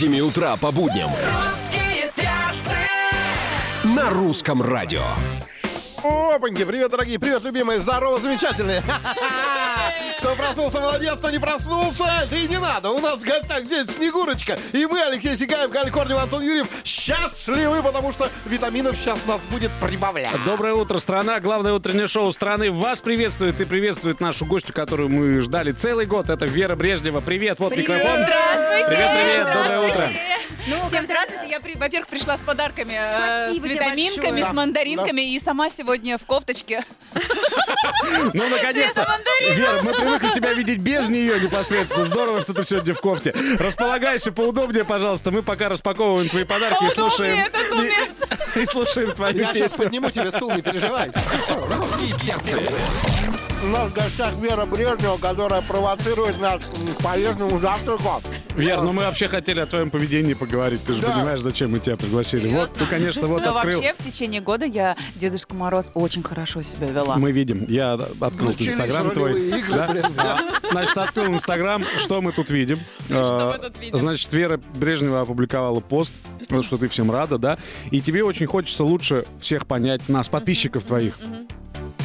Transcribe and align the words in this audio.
7 0.00 0.18
утра 0.20 0.56
по 0.56 0.72
будням 0.72 1.10
Русские 1.10 2.10
перцы! 2.16 2.74
на 3.84 4.08
русском 4.08 4.62
радио. 4.62 5.02
Опаньки, 6.02 6.64
привет, 6.64 6.90
дорогие, 6.90 7.18
привет, 7.18 7.44
любимые, 7.44 7.80
здорово, 7.80 8.18
замечательные. 8.18 8.82
Кто 10.20 10.36
проснулся, 10.36 10.80
молодец, 10.80 11.14
кто 11.16 11.30
не 11.30 11.38
проснулся, 11.38 12.04
да 12.30 12.36
и 12.36 12.46
не 12.46 12.58
надо. 12.58 12.90
У 12.90 13.00
нас 13.00 13.16
в 13.16 13.22
гостях 13.22 13.64
здесь 13.64 13.86
Снегурочка. 13.86 14.58
И 14.72 14.84
мы, 14.84 15.00
Алексей 15.00 15.34
Сигаев, 15.34 15.70
Галь 15.70 15.90
Корнев, 15.90 16.18
Антон 16.18 16.42
Юрьев, 16.42 16.66
счастливы, 16.84 17.82
потому 17.82 18.12
что 18.12 18.28
витаминов 18.44 18.96
сейчас 18.96 19.24
нас 19.24 19.40
будет 19.50 19.70
прибавлять. 19.80 20.32
Доброе 20.44 20.74
утро, 20.74 20.98
страна. 20.98 21.40
Главное 21.40 21.72
утреннее 21.72 22.06
шоу 22.06 22.30
страны 22.34 22.70
вас 22.70 23.00
приветствует 23.00 23.58
и 23.62 23.64
приветствует 23.64 24.20
нашу 24.20 24.44
гостью, 24.44 24.74
которую 24.74 25.08
мы 25.08 25.40
ждали 25.40 25.72
целый 25.72 26.04
год. 26.04 26.28
Это 26.28 26.44
Вера 26.44 26.76
Брежнева. 26.76 27.20
Привет, 27.20 27.58
вот 27.58 27.74
микрофон. 27.74 28.22
Здравствуйте! 28.22 28.86
Привет, 28.88 29.10
привет, 29.10 29.46
доброе 29.46 29.80
утро. 29.88 30.29
Всем 30.86 31.04
здравствуйте. 31.04 31.48
Я, 31.48 31.60
при- 31.60 31.74
во-первых, 31.76 32.08
пришла 32.08 32.36
с 32.36 32.40
подарками, 32.40 32.92
э, 32.94 33.06
с 33.52 33.56
Спасибо 33.56 33.66
тебе 33.68 33.74
витаминками, 33.74 34.30
большое. 34.30 34.50
с 34.50 34.52
мандаринками 34.54 35.34
и 35.34 35.38
сама 35.40 35.70
сегодня 35.70 36.18
в 36.18 36.24
кофточке. 36.26 36.84
Ну, 38.34 38.48
наконец-то. 38.48 39.06
Вера, 39.54 39.80
мы 39.82 39.92
привыкли 39.94 40.28
тебя 40.34 40.52
видеть 40.52 40.78
без 40.78 41.08
нее 41.08 41.40
непосредственно. 41.40 42.04
Здорово, 42.04 42.42
что 42.42 42.52
ты 42.54 42.64
сегодня 42.64 42.94
в 42.94 43.00
кофте. 43.00 43.34
Располагайся 43.58 44.32
поудобнее, 44.32 44.84
пожалуйста. 44.84 45.30
Мы 45.30 45.42
пока 45.42 45.68
распаковываем 45.68 46.28
твои 46.28 46.44
подарки 46.44 46.84
и 46.84 46.88
слушаем. 46.90 47.46
Поудобнее, 47.46 47.46
это 47.46 47.68
то 47.70 47.82
место. 47.82 48.60
И 48.60 48.64
слушаем 48.66 49.12
твою 49.12 49.38
Я 49.38 49.46
сейчас 49.54 49.72
песню. 49.72 49.84
подниму 49.84 50.10
тебе 50.10 50.30
стул, 50.30 50.52
не 50.52 50.62
переживай. 50.62 51.10
Русские 51.68 52.14
перцы. 52.18 52.60
У 53.62 53.66
нас 53.66 53.90
в 53.90 53.94
гостях 53.94 54.32
Вера 54.40 54.64
Брежнева, 54.64 55.18
которая 55.18 55.60
провоцирует 55.60 56.40
нас 56.40 56.62
к 56.64 57.02
полезному 57.02 57.60
завтраку. 57.60 58.22
Вер, 58.56 58.80
ну 58.80 58.92
мы 58.92 59.02
вообще 59.02 59.28
хотели 59.28 59.60
о 59.60 59.66
твоем 59.66 59.90
поведении 59.90 60.32
поговорить. 60.32 60.82
Ты 60.84 60.94
же 60.94 61.02
Да. 61.02 61.12
понимаешь, 61.12 61.40
зачем 61.40 61.72
мы 61.72 61.78
тебя 61.78 61.98
пригласили. 61.98 62.48
Вот 62.48 62.72
ты, 62.72 62.86
конечно, 62.86 63.26
вот 63.26 63.44
Но 63.44 63.54
открыл. 63.54 63.74
вообще 63.80 63.92
в 63.92 63.98
течение 64.02 64.40
года 64.40 64.64
я, 64.64 64.96
Дедушка 65.14 65.54
Мороз, 65.54 65.90
очень 65.94 66.22
хорошо 66.22 66.62
себя 66.62 66.86
вела. 66.88 67.16
Мы 67.16 67.32
видим. 67.32 67.64
Я 67.68 67.94
открыл 67.94 68.48
Начались 68.48 68.68
Инстаграм 68.68 69.10
твой. 69.10 69.48
игры, 69.50 69.74
Да? 69.74 69.88
блин, 69.88 70.04
да. 70.16 70.40
Значит, 70.70 70.96
открыл 70.98 71.26
Инстаграм. 71.34 71.84
Что 71.98 72.22
мы 72.22 72.32
тут 72.32 72.48
видим? 72.50 72.78
Что 73.06 73.52
мы 73.60 73.64
Э, 73.64 73.68
тут 73.68 73.78
видим? 73.78 73.98
Значит, 73.98 74.32
Вера 74.32 74.58
Брежнева 74.76 75.20
опубликовала 75.20 75.80
пост, 75.80 76.14
вот 76.48 76.64
что 76.64 76.78
ты 76.78 76.88
всем 76.88 77.10
рада, 77.10 77.36
да? 77.36 77.58
И 77.90 78.00
тебе 78.00 78.24
очень 78.24 78.46
хочется 78.46 78.84
лучше 78.84 79.26
всех 79.38 79.66
понять, 79.66 80.08
нас, 80.08 80.28
подписчиков 80.30 80.84
твоих. 80.84 81.14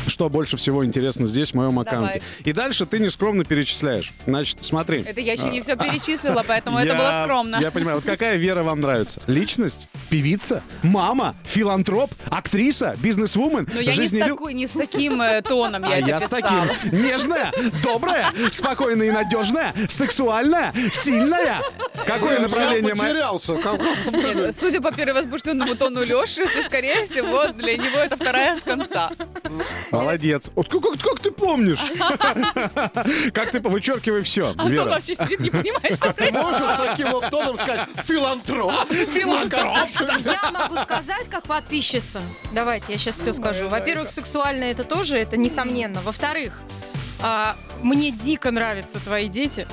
Что 0.08 0.30
больше 0.30 0.58
всего 0.58 0.86
интересно 0.86 1.25
здесь, 1.25 1.52
в 1.52 1.53
моем 1.56 1.80
аккаунте. 1.80 2.22
И 2.44 2.53
дальше 2.53 2.86
ты 2.86 3.00
нескромно 3.00 3.44
перечисляешь. 3.45 4.14
Значит, 4.25 4.62
смотри. 4.62 5.03
Это 5.06 5.22
я 5.22 5.34
еще 5.34 5.50
не 5.50 5.62
все 5.62 5.75
перечислила, 5.75 6.44
поэтому 6.47 6.78
это 6.80 6.88
Я- 6.88 6.95
было 6.95 7.22
скромно. 7.23 7.58
Я 7.62 7.72
понимаю. 7.72 7.97
Вот 7.97 8.06
какая 8.06 8.36
Вера 8.38 8.64
вам 8.64 8.81
нравится? 8.81 9.22
Личность? 9.28 9.88
Певица? 10.09 10.62
Мама? 10.84 11.36
Филантроп? 11.44 12.12
Актриса? 12.30 12.95
Бизнесвумен? 13.00 13.67
Но 13.73 13.80
я 13.80 13.92
не 13.92 13.94
с, 13.94 13.95
жизнелю- 14.12 14.28
такой, 14.36 14.53
не 14.53 14.67
с 14.67 14.72
таким 14.72 15.22
э, 15.22 15.42
тоном 15.42 15.84
я 15.84 15.89
а 15.89 15.97
это 15.97 16.08
я 16.08 16.19
с 16.19 16.30
таким. 16.30 16.69
Нежная, 16.92 17.52
добрая, 17.84 18.28
спокойная 18.52 19.08
и 19.08 19.12
надежная, 19.12 19.73
сексуальная, 19.90 20.73
сильная. 20.92 21.62
Какое 22.06 22.40
направление? 22.40 22.94
Я 22.95 23.02
потерялся. 23.02 23.56
Судя 24.52 24.81
по 24.81 24.92
перевозбужденному 24.92 25.75
тону 25.75 26.03
Леши, 26.03 26.45
то, 26.45 26.62
скорее 26.62 27.06
всего, 27.06 27.47
для 27.47 27.78
него 27.78 27.97
это 27.97 28.16
вторая 28.16 28.58
с 28.58 28.62
конца. 28.62 29.12
Молодец. 30.00 30.52
Вот 30.56 30.70
как, 30.70 30.82
как- 30.82 31.00
как 31.00 31.20
ты 31.20 31.32
помнишь? 31.32 31.80
Как 33.34 33.52
ты 33.52 33.60
вычеркивай 33.60 34.22
все, 34.24 34.52
А 34.52 34.64
то 34.64 34.68
Вера. 34.70 34.86
вообще 34.90 35.16
сидит, 35.16 35.40
не 35.40 35.50
понимает, 35.50 35.96
что 35.96 36.14
Ты 36.14 36.32
можешь 36.32 36.68
с 36.74 36.78
таким 36.78 37.12
вот 37.12 37.30
тоном 37.30 37.58
сказать 37.58 37.88
филантроп? 38.06 38.72
Филантроп? 38.90 39.78
Я 40.26 40.52
могу 40.52 40.76
сказать, 40.78 41.28
как 41.30 41.44
подписчица. 41.44 42.22
Давайте, 42.54 42.94
я 42.94 42.97
сейчас 42.97 43.18
все 43.18 43.34
скажу. 43.34 43.68
Во-первых, 43.68 44.09
сексуально 44.09 44.66
это 44.66 44.84
тоже, 44.84 45.18
это 45.18 45.38
несомненно. 45.38 46.00
Во-вторых, 46.02 46.59
а, 47.22 47.56
мне 47.81 48.12
дико 48.12 48.52
нравятся 48.52 49.00
твои 49.00 49.28
дети. 49.28 49.68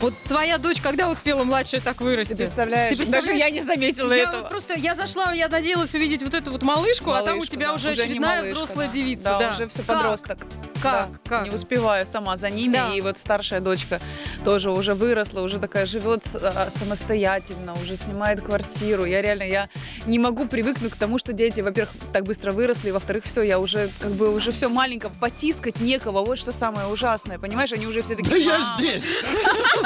Вот 0.00 0.14
твоя 0.24 0.58
дочь 0.58 0.80
когда 0.80 1.08
успела 1.08 1.44
младшая 1.44 1.80
так 1.80 2.00
вырасти? 2.00 2.32
Ты 2.32 2.36
представляешь? 2.38 2.90
Ты 2.90 2.96
представляешь? 2.96 3.26
Даже 3.26 3.38
я 3.38 3.50
не 3.50 3.60
заметила 3.62 4.12
Я 4.12 4.24
этого. 4.24 4.42
вот 4.42 4.50
просто, 4.50 4.74
я 4.74 4.94
зашла, 4.94 5.32
я 5.32 5.48
надеялась 5.48 5.94
увидеть 5.94 6.22
вот 6.22 6.34
эту 6.34 6.50
вот 6.50 6.62
малышку, 6.62 7.10
а 7.12 7.22
там 7.22 7.34
у 7.34 7.36
Малышку, 7.36 7.52
тебя 7.56 7.68
да. 7.68 7.74
уже, 7.74 7.88
не 7.88 7.92
очередная 7.94 8.36
малышка, 8.42 8.54
взрослая 8.54 8.86
да. 8.88 8.92
девица. 8.92 9.22
Да, 9.24 9.38
Да, 9.38 9.50
уже 9.50 9.68
все 9.68 9.82
Как? 9.82 9.96
подросток. 9.96 10.38
Как? 10.82 10.82
Да, 10.82 11.08
Как? 11.24 11.44
Не 11.48 11.54
успеваю 11.54 12.04
сама 12.04 12.36
за 12.36 12.50
ними. 12.50 12.74
Да. 12.74 12.92
И 12.94 13.00
вот 13.00 13.16
старшая 13.16 13.60
дочка 13.60 13.98
тоже 14.44 14.70
уже 14.70 14.94
выросла, 14.94 15.40
уже 15.40 15.58
такая 15.58 15.86
живет 15.86 16.22
а, 16.36 16.68
самостоятельно, 16.70 17.72
уже 17.80 17.96
снимает 17.96 18.42
квартиру. 18.42 19.06
Я 19.06 19.22
реально, 19.22 19.44
я 19.44 19.68
не 20.04 20.18
могу 20.18 20.46
привыкнуть 20.46 20.92
к 20.92 20.96
тому, 20.96 21.16
что 21.18 21.32
дети, 21.32 21.62
во-первых, 21.62 21.94
так 22.12 22.24
быстро 22.24 22.52
выросли, 22.52 22.90
во-вторых, 22.90 23.24
все, 23.24 23.40
я 23.42 23.58
уже 23.58 23.88
как 24.00 24.12
бы 24.12 24.32
уже 24.34 24.52
все 24.52 24.68
маленько, 24.68 25.08
потискать 25.08 25.80
некого. 25.80 26.22
Вот 26.24 26.36
что 26.36 26.52
самое 26.52 26.86
ужасное, 26.88 27.38
понимаешь? 27.38 27.72
Они 27.72 27.86
уже 27.86 28.02
все 28.02 28.14
Да 28.14 28.22
такие, 28.22 28.44
я 28.44 28.58
«Мам, 28.58 28.78
здесь. 28.78 29.04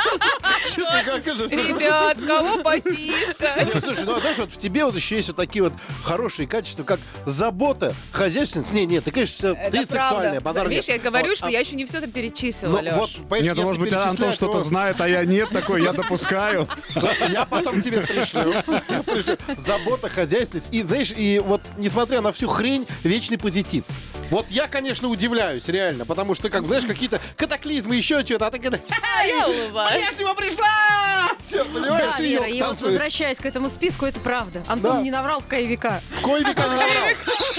Ребят, 1.51 2.19
кого 2.27 2.63
потискать? 2.63 3.75
Ну, 3.75 3.81
Слушай, 3.81 4.05
ну 4.05 4.17
а 4.17 4.21
знаешь, 4.21 4.39
вот 4.39 4.53
в 4.53 4.59
тебе 4.59 4.85
вот 4.85 4.95
еще 4.95 5.17
есть 5.17 5.29
вот 5.29 5.37
такие 5.37 5.63
вот 5.63 5.73
хорошие 6.03 6.47
качества, 6.47 6.83
как 6.85 7.01
забота, 7.27 7.95
хозяйственность. 8.13 8.73
Не, 8.73 8.87
нет, 8.87 9.05
ты, 9.05 9.11
конечно, 9.11 9.55
ты 9.55 9.87
сексуальная, 9.87 10.41
базар 10.41 10.69
Видишь, 10.69 10.87
я 10.89 10.99
говорю, 10.99 11.35
что 11.35 11.47
а- 11.47 11.51
я 11.51 11.61
еще 11.61 11.77
не 11.77 11.85
все 11.87 11.99
это 11.99 12.09
перечислила, 12.09 12.81
Ну 12.81 13.03
Леш. 13.05 13.19
Нет, 13.43 13.57
может 13.57 13.81
быть, 13.81 13.93
Антон 13.93 14.33
что-то 14.33 14.55
то- 14.55 14.61
знает, 14.61 15.01
а 15.01 15.09
я 15.09 15.25
нет 15.25 15.51
такой, 15.51 15.83
я 15.83 15.93
допускаю. 15.93 16.69
Я 17.29 17.45
потом 17.47 17.83
тебе 17.83 18.01
пришлю. 18.01 18.55
Забота, 19.57 20.09
хозяйственность. 20.09 20.73
И, 20.73 20.83
знаешь, 20.83 21.13
и 21.17 21.41
вот, 21.45 21.61
несмотря 21.77 22.21
на 22.21 22.33
всю 22.33 22.49
хрень, 22.49 22.87
вечный 23.05 23.39
позитив. 23.39 23.85
Вот 24.31 24.47
я, 24.49 24.69
конечно, 24.69 25.09
удивляюсь, 25.09 25.67
реально, 25.69 26.05
потому 26.07 26.35
что, 26.35 26.49
как, 26.51 26.65
знаешь, 26.65 26.85
какие-то 26.85 27.21
катаклизмы, 27.37 27.97
еще 27.97 28.25
что-то, 28.25 28.47
а 28.47 28.51
ты 28.51 28.59
когда... 28.59 28.79
А 29.19 29.25
я 29.25 29.49
улыбаюсь. 29.49 30.05
Я 30.05 30.13
с 30.13 30.19
него 30.19 30.35
пришла! 30.35 30.67
Все, 31.39 31.65
понимаешь, 31.65 32.15
Да, 32.17 32.23
Вера, 32.23 32.45
и 32.45 32.63
вот 32.63 32.81
возвращаясь 32.81 33.39
к 33.39 33.47
этому 33.47 33.71
списку, 33.71 34.07
это 34.07 34.21
правда. 34.21 34.63
Антон 34.69 34.99
Да. 34.99 35.03
не 35.03 35.11
наврал 35.11 35.41
в 35.41 35.47
кай 35.47 35.65
века. 35.65 36.01
В 36.11 36.21
кой 36.21 36.41
века 36.41 36.63
не 36.63 36.77
наврал. 36.77 37.09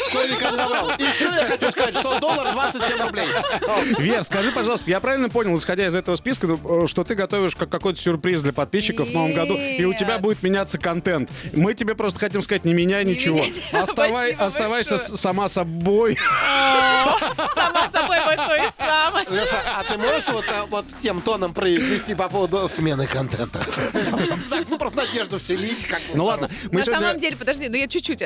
В 0.07 0.13
кой 0.13 0.27
века 0.27 0.51
не 0.51 0.57
наврал. 0.57 0.91
И 0.97 1.03
еще 1.03 1.25
я 1.25 1.45
хочу 1.45 1.71
сказать, 1.71 1.95
что 1.97 2.19
доллар 2.19 2.51
27 2.53 3.01
рублей. 3.01 3.27
Вер, 3.97 4.23
скажи, 4.23 4.51
пожалуйста, 4.51 4.89
я 4.89 4.99
правильно 4.99 5.29
понял, 5.29 5.55
исходя 5.57 5.87
из 5.87 5.95
этого 5.95 6.15
списка, 6.15 6.47
ну, 6.47 6.87
что 6.87 7.03
ты 7.03 7.15
готовишь 7.15 7.55
как 7.55 7.69
какой-то 7.69 7.99
сюрприз 7.99 8.41
для 8.43 8.53
подписчиков 8.53 9.09
в 9.09 9.11
новом 9.11 9.33
году, 9.33 9.57
и 9.57 9.83
у 9.83 9.93
тебя 9.93 10.19
будет 10.19 10.41
меняться 10.41 10.77
контент. 10.77 11.29
Мы 11.51 11.73
тебе 11.73 11.95
просто 11.95 12.19
хотим 12.19 12.41
сказать, 12.43 12.63
не 12.63 12.73
меняй 12.73 13.03
ничего. 13.03 13.43
оставайся 13.73 14.97
сама 14.97 15.49
собой. 15.49 16.17
Сама 17.53 17.87
собой 17.87 18.17
вот 18.25 18.35
той 18.47 18.71
самой. 18.77 19.25
Леша, 19.29 19.61
а 19.65 19.83
ты 19.83 19.97
можешь 19.97 20.27
вот, 20.27 20.45
а, 20.49 20.65
вот 20.67 20.85
тем 21.01 21.21
тоном 21.21 21.53
произнести 21.53 22.15
по 22.15 22.29
поводу 22.29 22.67
смены 22.67 23.07
контента? 23.07 23.59
Так, 24.49 24.65
ну 24.69 24.77
просто 24.77 24.97
надежду 24.99 25.39
вселить. 25.39 25.85
Как 25.85 26.01
Ну 26.13 26.25
ладно, 26.25 26.49
мы 26.71 26.79
На 26.79 26.85
сегодня... 26.85 27.07
самом 27.07 27.19
деле, 27.19 27.37
подожди, 27.37 27.69
ну 27.69 27.75
я 27.75 27.87
чуть-чуть. 27.87 28.21
э, 28.21 28.25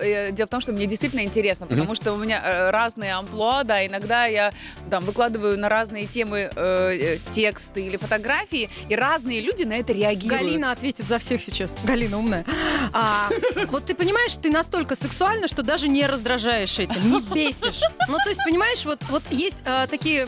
э, 0.00 0.32
дело 0.32 0.46
в 0.46 0.50
том, 0.50 0.60
что 0.60 0.72
мне 0.72 0.86
действительно 0.86 1.20
интересно, 1.20 1.66
потому 1.66 1.94
что 1.94 2.12
у 2.12 2.16
меня 2.16 2.40
э, 2.44 2.70
разные 2.70 3.14
амплуа, 3.14 3.64
да, 3.64 3.84
иногда 3.86 4.26
я 4.26 4.52
там 4.90 5.04
выкладываю 5.04 5.58
на 5.58 5.68
разные 5.68 6.06
темы 6.06 6.50
э, 6.54 6.56
э, 6.56 7.18
тексты 7.30 7.86
или 7.86 7.96
фотографии, 7.96 8.70
и 8.88 8.96
разные 8.96 9.40
люди 9.40 9.62
на 9.64 9.74
это 9.74 9.92
реагируют. 9.92 10.42
Галина 10.42 10.72
ответит 10.72 11.06
за 11.08 11.18
всех 11.18 11.42
сейчас. 11.42 11.74
Галина 11.84 12.18
умная. 12.18 12.44
А, 12.92 13.28
вот 13.68 13.86
ты 13.86 13.94
понимаешь, 13.94 14.34
ты 14.40 14.50
настолько 14.50 14.96
сексуальна, 14.96 15.48
что 15.48 15.62
даже 15.62 15.88
не 15.88 16.06
раздражаешь 16.06 16.78
этим, 16.78 17.10
не 17.10 17.21
бесишь. 17.32 17.80
Ну, 18.08 18.16
то 18.22 18.28
есть, 18.28 18.40
понимаешь, 18.44 18.84
вот, 18.84 19.00
вот 19.08 19.22
есть 19.30 19.58
а, 19.64 19.86
такие 19.86 20.26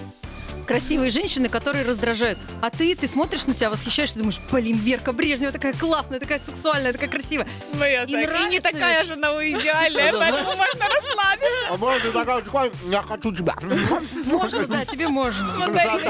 красивые 0.67 1.11
женщины, 1.11 1.49
которые 1.49 1.85
раздражают. 1.85 2.39
А 2.61 2.71
ты, 2.71 2.95
ты 2.95 3.07
смотришь 3.09 3.45
на 3.47 3.55
тебя, 3.55 3.71
восхищаешься, 3.71 4.19
думаешь, 4.19 4.41
блин, 4.51 4.79
Верка 4.79 5.13
Брежнева 5.13 5.53
такая 5.53 5.73
классная, 5.75 6.19
такая 6.21 6.39
сексуальная, 6.39 6.93
такая 6.93 7.09
красивая. 7.09 7.47
Моя 7.75 8.05
И 8.05 8.13
Зак, 8.13 8.41
и, 8.41 8.49
не 8.49 8.61
такая 8.61 9.01
ведь. 9.01 9.09
же, 9.09 9.17
но 9.17 9.43
идеальная, 9.43 10.13
поэтому 10.13 10.49
можно 10.51 10.87
расслабиться. 10.89 11.69
А 11.71 11.99
ты 12.01 12.13
такая, 12.13 12.71
я 12.91 13.03
хочу 13.03 13.35
тебя. 13.35 13.55
Можно, 14.25 14.67
да, 14.67 14.85
тебе 14.85 15.09
можно. 15.09 15.47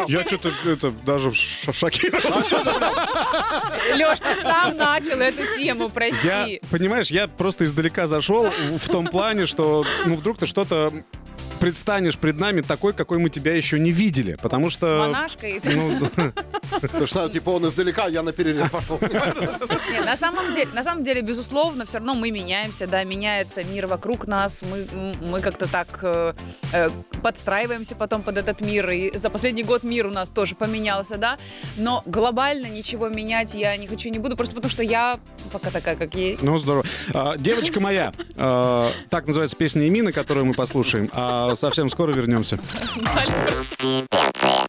Я 0.08 0.25
что-то 0.25 0.52
это, 0.67 0.91
даже 0.91 1.32
ш- 1.35 1.73
шокирован. 1.73 2.44
Леш, 3.96 4.20
ты 4.20 4.35
сам 4.43 4.76
начал 4.76 5.19
эту 5.20 5.43
тему, 5.56 5.85
Я, 5.85 5.91
прости. 5.91 6.61
понимаешь, 6.70 7.08
я 7.11 7.29
просто 7.29 7.64
издалека 7.64 8.06
зашел 8.06 8.49
в 8.79 8.88
том 8.88 9.06
плане, 9.06 9.46
что 9.46 9.85
ну 10.06 10.14
вдруг 10.14 10.38
ты 10.38 10.46
что-то 10.46 10.93
предстанешь 11.64 12.19
пред 12.19 12.38
нами 12.38 12.61
такой, 12.61 12.93
какой 12.93 13.19
мы 13.19 13.31
тебя 13.31 13.55
еще 13.55 13.78
не 13.78 13.90
видели. 13.90 14.37
Потому 14.43 14.70
что... 14.70 15.06
Монашкой. 15.06 15.61
Ну, 15.64 16.00
То 16.99 17.06
что, 17.06 17.28
типа, 17.28 17.50
он 17.50 17.66
издалека, 17.66 18.06
я 18.06 18.22
на 18.22 18.32
перерыв 18.32 18.70
пошел. 18.70 18.99
Нет, 19.00 20.05
на 20.05 20.16
самом 20.16 20.52
деле, 20.52 20.69
на 20.75 20.84
самом 20.84 21.02
деле, 21.05 21.22
безусловно, 21.22 21.84
все 21.84 21.99
равно 21.99 22.14
мы 22.14 22.31
меняемся, 22.31 22.87
да, 22.87 23.02
меняется 23.05 23.64
мир 23.64 23.87
вокруг 23.87 24.26
нас, 24.26 24.62
мы, 24.62 24.87
мы 25.22 25.40
как-то 25.40 25.66
так 25.66 26.00
э, 26.02 26.34
э, 26.72 26.90
подстраиваемся 27.22 27.94
потом 27.94 28.22
под 28.22 28.37
этот 28.37 28.60
мир, 28.60 28.90
и 28.90 29.17
за 29.17 29.31
последний 29.31 29.62
год 29.62 29.84
мир 29.84 30.06
у 30.06 30.10
нас 30.10 30.31
тоже 30.31 30.55
поменялся, 30.55 31.17
да, 31.17 31.38
но 31.76 32.02
глобально 32.06 32.67
ничего 32.67 33.08
менять 33.08 33.55
я 33.55 33.76
не 33.76 33.87
хочу, 33.87 34.10
не 34.10 34.19
буду, 34.19 34.37
просто 34.37 34.55
потому 34.55 34.70
что 34.70 34.82
я 34.82 35.19
пока 35.50 35.70
такая, 35.70 35.96
как 35.96 36.14
есть. 36.14 36.43
ну, 36.43 36.58
здорово. 36.58 36.85
А, 37.12 37.37
девочка 37.37 37.81
моя. 37.81 38.12
а, 38.37 38.91
так 39.11 39.26
называется 39.26 39.56
песня 39.56 39.88
Эмины, 39.88 40.12
которую 40.12 40.46
мы 40.46 40.55
послушаем. 40.55 41.11
А 41.12 41.55
совсем 41.56 41.88
скоро 41.88 42.12
вернемся. 42.12 42.58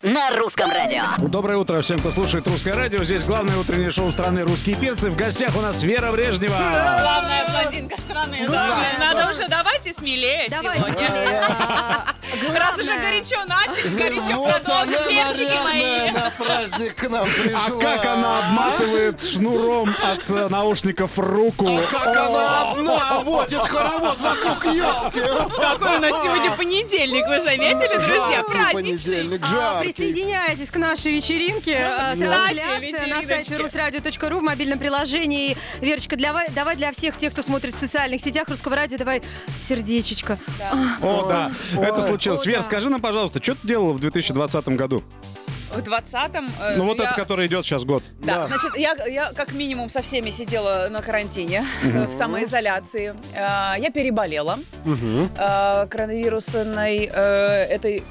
На 0.01 0.30
русском 0.38 0.69
радио. 0.71 1.03
Доброе 1.19 1.57
утро 1.57 1.81
всем, 1.81 2.00
кто 2.00 2.12
слушает 2.12 2.45
русское 2.47 2.74
радио. 2.74 3.03
Здесь 3.03 3.24
главное 3.24 3.56
утреннее 3.57 3.92
шоу 3.92 4.12
страны 4.12 4.42
«Русские 4.44 4.75
перцы». 4.75 5.09
В 5.09 5.15
гостях 5.15 5.56
у 5.56 5.62
нас 5.62 5.83
Вера 5.83 6.12
Брежнева. 6.12 6.56
Главная 6.56 7.45
блондинка 7.50 7.97
страны, 7.97 8.45
да. 8.47 8.77
Надо 9.00 9.31
уже 9.31 9.47
давайте 9.47 9.94
смелее 9.94 10.47
сегодня. 10.50 11.44
А, 11.47 12.06
Раз 12.56 12.77
уже 12.77 12.97
горячо 13.00 13.38
начали, 13.45 13.88
горячо 13.97 14.38
Вот 14.39 14.62
продолжим, 14.63 14.95
она, 14.95 15.07
перчики 15.07 15.63
мои. 15.63 16.12
на 16.12 16.31
праздник 16.38 16.95
к 16.95 17.09
нам 17.09 17.24
А 17.24 17.25
пришла. 17.25 17.81
как 17.81 18.06
она 18.06 18.39
обматывает 18.39 19.24
шнуром 19.24 19.95
от 20.03 20.30
э, 20.30 20.48
наушников 20.50 21.18
руку. 21.18 21.80
Как 21.91 22.07
она 22.07 22.71
одна 22.71 23.19
водит 23.21 23.59
хоровод 23.62 24.19
вокруг 24.19 24.65
елки. 24.74 25.21
Какой 25.56 25.98
у 25.98 26.00
нас 26.00 26.21
сегодня 26.21 26.51
понедельник, 26.51 27.27
вы 27.27 27.39
заметили, 27.39 27.94
друзья? 27.98 28.44
Праздничный. 28.44 28.74
понедельник, 28.83 29.41
А, 29.44 29.48
жаркий. 29.48 29.94
Присоединяйтесь 29.95 30.69
к 30.69 30.75
нашей 30.77 31.13
вечеринке. 31.13 31.77
А, 31.77 32.12
Кстати, 32.12 32.56
Трансляция 32.56 33.07
на 33.07 33.21
сайте 33.24 33.57
русрадио.ру 33.57 34.39
в 34.39 34.44
мобильном 34.44 34.80
приложении. 34.80 35.56
Верочка, 35.81 36.15
давай, 36.18 36.47
давай 36.51 36.75
для 36.75 36.92
всех 36.92 37.18
тех, 37.18 37.31
кто 37.33 37.44
смотрит 37.44 37.74
в 37.74 37.80
социальных 37.80 38.21
сетях 38.21 38.50
русского 38.50 38.75
радио, 38.75 38.97
давай 38.97 39.21
сердечечко. 39.59 40.38
О, 41.01 41.25
да, 41.27 41.51
это 41.81 42.01
случилось. 42.01 42.45
О, 42.45 42.50
Вер, 42.50 42.57
да. 42.59 42.63
скажи 42.63 42.89
нам, 42.89 43.01
пожалуйста, 43.01 43.42
что 43.42 43.56
ты 43.56 43.68
делала 43.68 43.94
в 43.94 44.00
2020 44.00 44.68
году? 44.69 45.03
В 45.71 45.80
20-м... 45.80 46.50
э, 46.62 46.75
Ну 46.77 46.86
вот 46.86 47.00
я- 47.00 47.06
это, 47.06 47.15
который 47.15 47.48
идет 47.48 47.65
сейчас 47.65 47.83
год. 47.83 48.01
Да, 48.21 48.45
значит, 48.45 48.77
я, 48.77 48.94
я 49.07 49.31
как 49.33 49.51
минимум 49.53 49.89
со 49.89 50.01
всеми 50.01 50.30
сидела 50.30 50.88
на 50.89 51.01
карантине, 51.01 51.65
э, 51.83 52.06
в 52.06 52.12
самоизоляции. 52.13 53.13
Э, 53.33 53.80
Я 53.80 53.89
переболела 53.94 54.59
э, 54.86 55.88
коронавирусной 55.89 57.09
э, 57.12 57.63
этой 57.69 58.03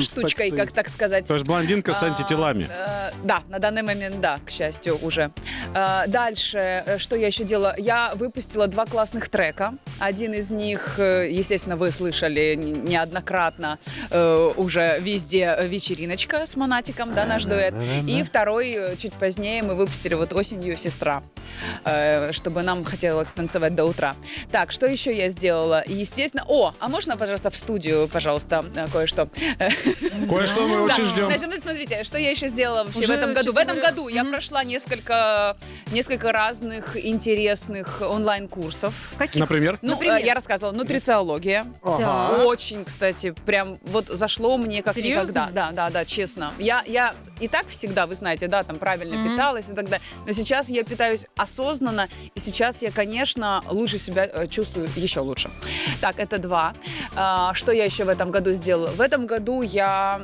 штучкой, 0.00 0.50
как 0.50 0.72
так 0.72 0.88
сказать. 0.88 1.26
То 1.28 1.34
есть 1.34 1.46
блондинка 1.46 1.92
с 1.94 2.02
А, 2.02 2.06
антителами. 2.06 2.68
э, 2.70 3.10
Да, 3.22 3.42
на 3.48 3.58
данный 3.58 3.82
момент, 3.82 4.20
да, 4.20 4.38
к 4.44 4.50
счастью, 4.50 4.98
уже. 5.02 5.30
Э, 5.74 6.04
Дальше, 6.06 6.58
э, 6.86 6.98
что 6.98 7.16
я 7.16 7.26
еще 7.28 7.44
делала? 7.44 7.74
Я 7.78 8.12
выпустила 8.14 8.66
два 8.66 8.86
классных 8.86 9.28
трека. 9.28 9.74
Один 9.98 10.32
из 10.32 10.50
них, 10.50 10.98
естественно, 10.98 11.76
вы 11.76 11.90
слышали 11.92 12.54
неоднократно 12.54 13.78
э, 14.10 14.52
уже 14.56 14.98
везде 15.00 15.56
вечериночка 15.62 16.46
с 16.46 16.56
Монатиком, 16.56 17.14
да, 17.14 17.24
наш 17.26 17.44
дуэт. 17.44 17.74
И 18.06 18.22
второй, 18.22 18.96
чуть 18.98 19.12
позднее, 19.14 19.62
мы 19.62 19.74
выпустили 19.74 20.14
вот 20.14 20.32
осенью 20.32 20.76
«Сестра», 20.76 21.22
э, 21.84 22.32
чтобы 22.32 22.62
нам 22.62 22.84
хотелось 22.84 23.32
танцевать 23.32 23.74
до 23.74 23.84
утра. 23.84 24.14
Так, 24.50 24.72
что 24.72 24.86
еще 24.86 25.16
я 25.16 25.28
сделала? 25.28 25.82
Естественно, 25.86 26.44
о, 26.48 26.74
а 26.78 26.88
можно, 26.88 27.16
пожалуйста, 27.16 27.50
в 27.50 27.56
студию, 27.56 28.08
пожалуйста, 28.08 28.64
кое-что? 28.92 29.28
Кое-что 30.28 30.66
мы 30.66 30.82
очень 30.82 31.06
ждем. 31.06 31.26
Значит, 31.26 31.48
ну, 31.48 31.60
смотрите, 31.60 32.04
что 32.04 32.18
я 32.18 32.30
еще 32.30 32.48
сделала 32.48 32.84
вообще 32.84 33.06
в 33.06 33.10
этом 33.10 33.32
году. 33.32 33.52
В 33.52 33.56
этом 33.56 33.80
году 33.80 34.08
я 34.08 34.24
прошла 34.24 34.64
несколько, 34.64 35.56
несколько 35.92 36.32
разных 36.32 36.96
интересных 36.96 38.02
онлайн-курсов. 38.02 39.14
Каких? 39.18 39.40
Например? 39.40 39.78
Ну, 39.82 40.00
э, 40.00 40.24
я 40.24 40.34
рассказывала, 40.34 40.72
нутрициология. 40.72 41.66
Очень, 41.82 42.84
кстати, 42.84 43.34
прям 43.44 43.78
вот 43.82 44.08
зашло 44.08 44.56
мне 44.56 44.82
как 44.82 44.94
Серьезно? 44.94 45.32
никогда. 45.32 45.50
Да, 45.50 45.72
да, 45.72 45.90
да, 45.90 46.04
честно. 46.04 46.52
Я, 46.58 46.82
я 46.86 47.14
и 47.40 47.48
так 47.48 47.66
всегда, 47.66 48.06
вы 48.06 48.14
знаете, 48.14 48.46
да, 48.46 48.62
там 48.62 48.78
правильно 48.78 49.30
питалась 49.30 49.70
и 49.70 49.74
так 49.74 49.88
далее. 49.88 50.00
Но 50.26 50.32
сейчас 50.32 50.68
я 50.68 50.84
питаюсь 50.84 51.26
осознанно, 51.36 52.08
и 52.34 52.40
сейчас 52.40 52.82
я, 52.82 52.90
конечно, 52.90 53.62
лучше 53.68 53.98
себя 53.98 54.28
э, 54.32 54.46
чувствую 54.46 54.88
еще 54.96 55.20
лучше. 55.20 55.50
Так, 56.00 56.20
это 56.20 56.38
два. 56.38 56.74
А, 57.16 57.52
что 57.54 57.72
я 57.72 57.84
еще 57.84 58.04
в 58.04 58.08
этом 58.08 58.30
году 58.30 58.52
сделала? 58.52 58.88
В 58.88 59.00
этом 59.00 59.26
году 59.26 59.62
я 59.64 60.22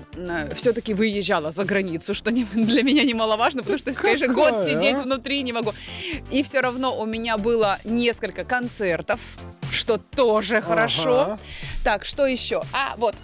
все-таки 0.54 0.94
выезжала 0.94 1.50
за 1.50 1.64
границу, 1.64 2.14
что 2.14 2.30
для 2.52 2.82
меня 2.82 3.04
немаловажно, 3.04 3.62
потому 3.62 3.78
что, 3.78 3.92
конечно, 3.92 4.28
год 4.28 4.50
Какая, 4.50 4.66
сидеть 4.66 4.98
а? 4.98 5.02
внутри 5.02 5.42
не 5.42 5.52
могу. 5.52 5.72
И 6.30 6.42
все 6.42 6.60
равно 6.60 6.98
у 6.98 7.06
меня 7.06 7.38
было 7.38 7.78
несколько 7.84 8.44
концертов, 8.44 9.20
что 9.72 9.98
тоже 9.98 10.60
хорошо. 10.60 11.38
Так, 11.84 12.04
что 12.04 12.26
еще? 12.26 12.62
А, 12.72 12.94
вот, 12.96 13.16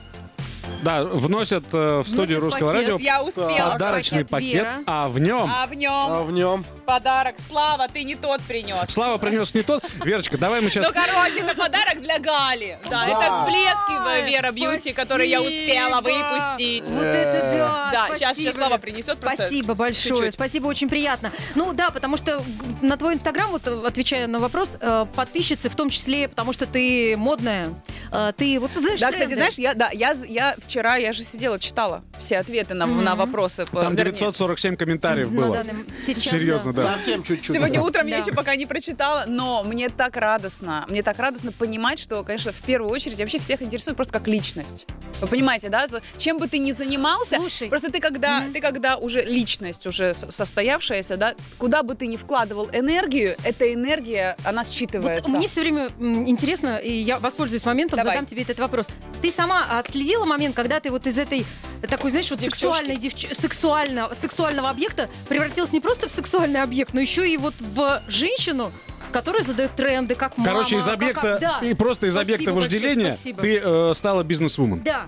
Да, 0.82 1.04
вносят 1.04 1.64
э, 1.72 2.00
в 2.00 2.08
студию 2.08 2.38
Вносят 2.40 2.42
русского 2.60 2.72
пакет. 2.72 2.88
радио 2.90 2.98
я 2.98 3.22
успела. 3.22 3.70
подарочный 3.72 4.24
пакет 4.24 4.36
пакет, 4.36 4.54
Вера. 4.54 4.82
а 4.86 5.08
в 5.08 5.18
нем... 5.18 5.50
А 5.52 5.66
в 5.66 5.72
А 5.72 5.74
нем 5.74 6.26
в 6.26 6.32
нем 6.32 6.64
подарок. 6.84 7.34
Слава, 7.48 7.88
ты 7.88 8.04
не 8.04 8.14
тот 8.14 8.40
принес. 8.42 8.88
Слава 8.88 9.18
принес 9.18 9.52
не 9.54 9.62
тот. 9.62 9.82
Верочка, 10.04 10.38
давай 10.38 10.60
мы 10.60 10.70
сейчас... 10.70 10.86
Ну, 10.86 10.92
короче, 10.92 11.40
это 11.40 11.54
подарок 11.56 12.00
для 12.00 12.18
Гали. 12.18 12.78
Да, 12.88 13.06
это 13.06 13.44
блески 13.46 14.30
Вера 14.30 14.52
Бьюти, 14.52 14.92
которые 14.92 15.30
я 15.30 15.40
успела 15.42 16.00
спасибо. 16.00 16.28
выпустить. 16.28 16.90
Вот 16.90 17.02
это 17.04 17.56
да! 17.56 17.90
Да, 17.92 18.04
спасибо, 18.06 18.18
сейчас, 18.18 18.36
сейчас 18.36 18.54
Слава 18.56 18.78
принесет 18.78 19.18
просто. 19.18 19.42
Спасибо 19.42 19.74
большое, 19.74 20.14
чуть-чуть. 20.16 20.34
спасибо, 20.34 20.66
очень 20.66 20.88
приятно. 20.88 21.32
Ну 21.54 21.72
да, 21.72 21.90
потому 21.90 22.16
что 22.16 22.42
на 22.82 22.96
твой 22.96 23.14
инстаграм, 23.14 23.50
вот 23.50 23.66
э, 23.66 23.82
отвечая 23.86 24.26
на 24.26 24.38
вопрос, 24.38 24.70
э, 24.80 25.06
подписчицы 25.14 25.68
в 25.68 25.74
том 25.76 25.90
числе, 25.90 26.28
потому 26.28 26.52
что 26.52 26.66
ты 26.66 27.16
модная, 27.16 27.70
э, 28.12 28.32
ты 28.36 28.58
вот 28.60 28.72
ты 28.72 28.80
знаешь 28.80 29.00
Да, 29.00 29.06
кстати, 29.12 29.28
тренды. 29.28 29.36
знаешь, 29.36 29.54
я, 29.58 29.74
да, 29.74 29.90
я, 29.92 30.12
я 30.28 30.55
вчера, 30.58 30.96
я 30.96 31.12
же 31.12 31.24
сидела, 31.24 31.58
читала 31.58 32.02
все 32.18 32.38
ответы 32.38 32.74
на, 32.74 32.86
на 32.86 33.14
вопросы. 33.14 33.64
Там 33.66 33.94
вернее, 33.94 34.12
947 34.12 34.76
комментариев 34.76 35.30
На 35.30 35.42
было. 35.42 35.56
данный- 35.56 35.82
сейчас, 35.82 36.24
Серьезно, 36.32 36.72
да. 36.72 36.94
совсем 36.94 37.22
чуть-чуть. 37.22 37.54
Сегодня 37.54 37.80
утром 37.80 38.06
я 38.06 38.16
Да. 38.18 38.22
еще 38.22 38.32
пока 38.32 38.54
не 38.56 38.66
прочитала, 38.66 39.24
но 39.26 39.62
мне 39.64 39.88
так 39.88 40.16
радостно. 40.16 40.86
Мне 40.88 41.02
так 41.02 41.18
радостно 41.18 41.52
понимать, 41.52 41.98
что, 41.98 42.22
конечно, 42.24 42.52
в 42.52 42.62
первую 42.62 42.90
очередь 42.92 43.18
вообще 43.18 43.38
всех 43.38 43.60
интересует 43.62 43.96
просто 43.96 44.12
как 44.14 44.28
личность. 44.28 44.86
Вы 45.20 45.26
понимаете, 45.26 45.68
да? 45.68 45.86
Чем 46.16 46.38
бы 46.38 46.46
ты 46.48 46.58
ни 46.58 46.72
занимался, 46.72 47.36
Слушай. 47.36 47.68
просто 47.68 47.90
ты 47.90 48.00
когда, 48.00 48.44
ты 48.52 48.60
когда 48.60 48.96
уже 48.96 49.22
личность, 49.22 49.86
уже 49.86 50.14
состоявшаяся, 50.14 51.16
да, 51.16 51.34
куда 51.58 51.82
бы 51.82 51.94
ты 51.94 52.06
ни 52.06 52.16
вкладывал 52.16 52.68
энергию, 52.72 53.34
эта 53.42 53.72
энергия, 53.74 54.36
она 54.44 54.62
считывается. 54.62 55.22
Вот 55.24 55.32
мне 55.38 55.48
все 55.48 55.60
время 55.62 55.88
интересно, 55.98 56.76
и 56.76 56.92
я 56.92 57.18
воспользуюсь 57.18 57.64
моментом, 57.64 57.96
Давай. 57.98 58.14
задам 58.14 58.26
тебе 58.26 58.42
этот 58.42 58.58
вопрос. 58.60 58.88
Ты 59.22 59.32
сама 59.32 59.78
отследила 59.78 60.24
момент, 60.24 60.45
когда 60.52 60.80
ты 60.80 60.90
вот 60.90 61.06
из 61.06 61.18
этой 61.18 61.44
такой, 61.88 62.10
знаешь, 62.10 62.30
вот 62.30 62.38
Девчушки. 62.40 62.64
сексуальной 62.64 62.96
девч- 62.96 63.34
сексуально, 63.34 64.10
сексуального 64.20 64.70
объекта 64.70 65.08
превратилась 65.28 65.72
не 65.72 65.80
просто 65.80 66.08
в 66.08 66.10
сексуальный 66.10 66.62
объект, 66.62 66.94
но 66.94 67.00
еще 67.00 67.28
и 67.28 67.36
вот 67.36 67.54
в 67.58 68.02
женщину, 68.08 68.72
которая 69.12 69.42
задает 69.42 69.74
тренды, 69.76 70.14
как 70.14 70.36
мама. 70.36 70.50
Короче, 70.50 70.76
из 70.76 70.84
как- 70.84 70.94
объекта 70.94 71.38
да. 71.40 71.60
и 71.62 71.74
просто 71.74 72.06
из 72.06 72.12
Спасибо 72.14 72.34
объекта 72.34 72.52
большое, 72.52 72.80
вожделения 72.80 73.10
спасибо. 73.12 73.42
ты 73.42 73.60
э, 73.62 73.92
стала 73.94 74.22
бизнес-вумен. 74.22 74.82
Да. 74.82 75.06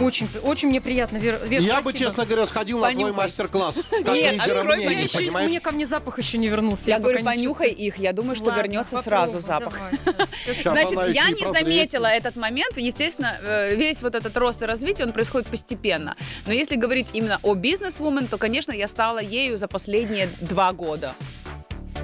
Очень, 0.00 0.28
очень 0.42 0.68
мне 0.68 0.80
приятно, 0.80 1.16
Вер, 1.18 1.40
Вер, 1.44 1.60
Я 1.60 1.76
бы, 1.76 1.90
спасибо. 1.90 2.04
честно 2.04 2.24
говоря, 2.26 2.46
сходил 2.46 2.78
на 2.78 2.90
твой 2.90 3.04
Понюхай. 3.04 3.24
мастер-класс. 3.24 3.74
Как 3.90 4.14
Нет, 4.14 4.32
лидера 4.34 4.58
открой, 4.60 4.76
мнений, 4.76 4.94
Я 4.94 5.00
еще- 5.02 5.18
понимаешь? 5.18 5.48
мне 5.48 5.60
ко 5.60 5.70
мне 5.72 5.86
запах 5.86 6.18
еще 6.18 6.38
не 6.38 6.48
вернулся. 6.48 6.84
Я, 6.86 6.98
говорю, 6.98 7.18
пока 7.18 7.34
не 7.34 7.42
понюхай 7.42 7.68
чувствую. 7.70 7.86
их, 7.88 7.96
я 7.98 8.12
думаю, 8.12 8.36
что 8.36 8.44
Ладно, 8.46 8.60
вернется 8.62 8.96
попробуй, 8.96 9.18
сразу 9.30 9.40
запах. 9.40 9.74
давай. 10.04 10.26
Сейчас 10.44 10.72
Значит, 10.72 10.92
она 10.92 11.04
еще 11.06 11.14
я 11.20 11.24
и 11.28 11.34
не 11.34 11.40
прозреет. 11.42 11.64
заметила 11.64 12.06
этот 12.06 12.36
момент. 12.36 12.76
Естественно, 12.76 13.36
э, 13.42 13.74
весь 13.76 14.02
вот 14.02 14.14
этот 14.14 14.36
рост 14.36 14.62
и 14.62 14.66
развитие, 14.66 15.06
он 15.06 15.12
происходит 15.12 15.48
постепенно. 15.48 16.16
Но 16.46 16.52
если 16.52 16.76
говорить 16.76 17.10
именно 17.14 17.38
о 17.42 17.54
бизнес-вумен, 17.54 18.28
то, 18.28 18.38
конечно, 18.38 18.72
я 18.72 18.88
стала 18.88 19.18
ею 19.18 19.56
за 19.56 19.68
последние 19.68 20.28
два 20.40 20.72
года. 20.72 21.14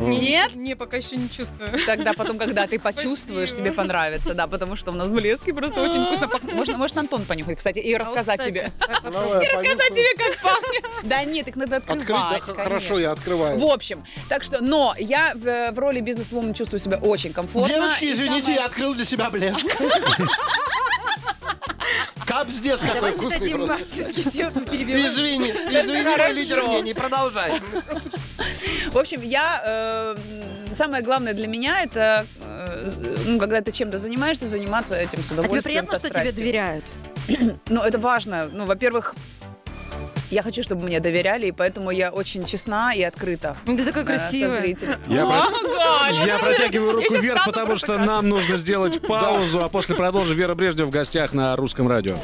Нет? 0.00 0.56
Не, 0.56 0.74
пока 0.76 0.96
еще 0.98 1.16
не 1.16 1.28
чувствую. 1.30 1.70
Тогда 1.86 2.12
потом, 2.12 2.38
когда 2.38 2.66
ты 2.66 2.78
почувствуешь, 2.80 3.52
тебе 3.54 3.72
понравится, 3.72 4.34
да, 4.34 4.46
потому 4.46 4.76
что 4.76 4.90
у 4.90 4.94
нас 4.94 5.08
блески 5.10 5.52
просто 5.52 5.80
очень 5.82 6.04
вкусно 6.04 6.24
пах- 6.26 6.52
Можно, 6.52 6.76
может, 6.76 6.96
Антон 6.98 7.24
понюхать, 7.24 7.58
кстати, 7.58 7.78
и 7.78 7.94
рассказать 7.96 8.40
А 8.40 8.42
вот, 8.44 8.48
тебе. 8.50 8.72
Давай, 9.02 9.12
Рассказать 9.46 9.54
понюхаю. 9.54 9.90
тебе, 9.94 10.14
как 10.16 10.42
пахнет. 10.42 10.84
Да 11.04 11.22
нет, 11.24 11.48
их 11.48 11.56
надо 11.56 11.76
Открыть, 11.76 12.00
открывать. 12.00 12.30
да, 12.30 12.38
конечно. 12.46 12.54
хорошо, 12.64 12.98
я 12.98 13.12
открываю. 13.12 13.58
В 13.58 13.64
общем, 13.64 14.04
так 14.28 14.42
что, 14.42 14.62
но 14.62 14.94
я 14.98 15.32
в, 15.34 15.72
в 15.72 15.78
роли 15.78 16.00
бизнес-вумен 16.00 16.54
чувствую 16.54 16.80
себя 16.80 16.96
очень 16.96 17.32
комфортно. 17.32 17.74
Девочки, 17.74 18.04
И 18.04 18.12
извините, 18.12 18.42
самое- 18.46 18.60
я 18.60 18.66
открыл 18.66 18.94
для 18.94 19.04
себя 19.04 19.28
блеск. 19.30 19.64
Капздец 22.34 22.80
какой 22.80 22.94
Давайте 22.94 23.18
вкусный 23.18 23.38
дадим 23.38 23.56
просто. 23.58 23.74
артистке. 23.74 24.22
Извини, 24.22 25.50
извини, 25.50 26.02
мой 26.02 26.32
лидер 26.32 26.64
мнений, 26.64 26.92
продолжай. 26.94 27.60
В 28.90 28.98
общем, 28.98 29.22
я... 29.22 29.62
э, 29.64 30.16
самое 30.72 31.04
главное 31.04 31.32
для 31.32 31.46
меня 31.46 31.82
это 31.82 32.26
э, 32.42 32.90
ну, 33.26 33.38
когда 33.38 33.60
ты 33.60 33.70
чем-то 33.70 33.98
занимаешься, 33.98 34.48
заниматься 34.48 34.96
этим 34.96 35.22
с 35.22 35.26
А 35.30 35.34
тебе 35.34 35.40
удовольствием, 35.42 35.62
приятно, 35.86 35.94
со 35.94 36.00
что 36.00 36.08
тебе 36.10 36.20
страстью. 36.20 36.44
доверяют? 36.44 36.84
Ну, 37.68 37.80
это 37.80 37.98
важно. 37.98 38.50
Ну, 38.52 38.64
во-первых, 38.66 39.14
я 40.30 40.42
хочу, 40.42 40.62
чтобы 40.62 40.84
мне 40.84 41.00
доверяли, 41.00 41.46
и 41.46 41.52
поэтому 41.52 41.90
я 41.90 42.10
очень 42.10 42.44
честна 42.44 42.92
и 42.94 43.02
открыта. 43.02 43.56
Ну, 43.66 43.76
Ты 43.76 43.84
такой 43.84 44.02
э, 44.02 44.06
со 44.06 44.12
красивый. 44.12 44.60
зрителем. 44.60 44.94
Я, 45.08 45.24
О, 45.24 45.28
про- 45.28 45.68
Галя, 45.68 46.26
я 46.26 46.38
протягиваю 46.38 46.92
руку 46.92 47.04
щас 47.10 47.22
вверх, 47.22 47.38
стану 47.38 47.52
потому 47.52 47.66
просто 47.66 47.86
что 47.94 47.98
нам 48.04 48.28
нужно 48.28 48.56
сделать 48.56 49.00
паузу, 49.06 49.62
а 49.62 49.68
после 49.68 49.94
продолжим 49.94 50.36
Вера 50.36 50.54
Брежнева 50.54 50.86
в 50.86 50.90
гостях 50.90 51.32
на 51.32 51.56
русском 51.56 51.88
радио. 51.88 52.16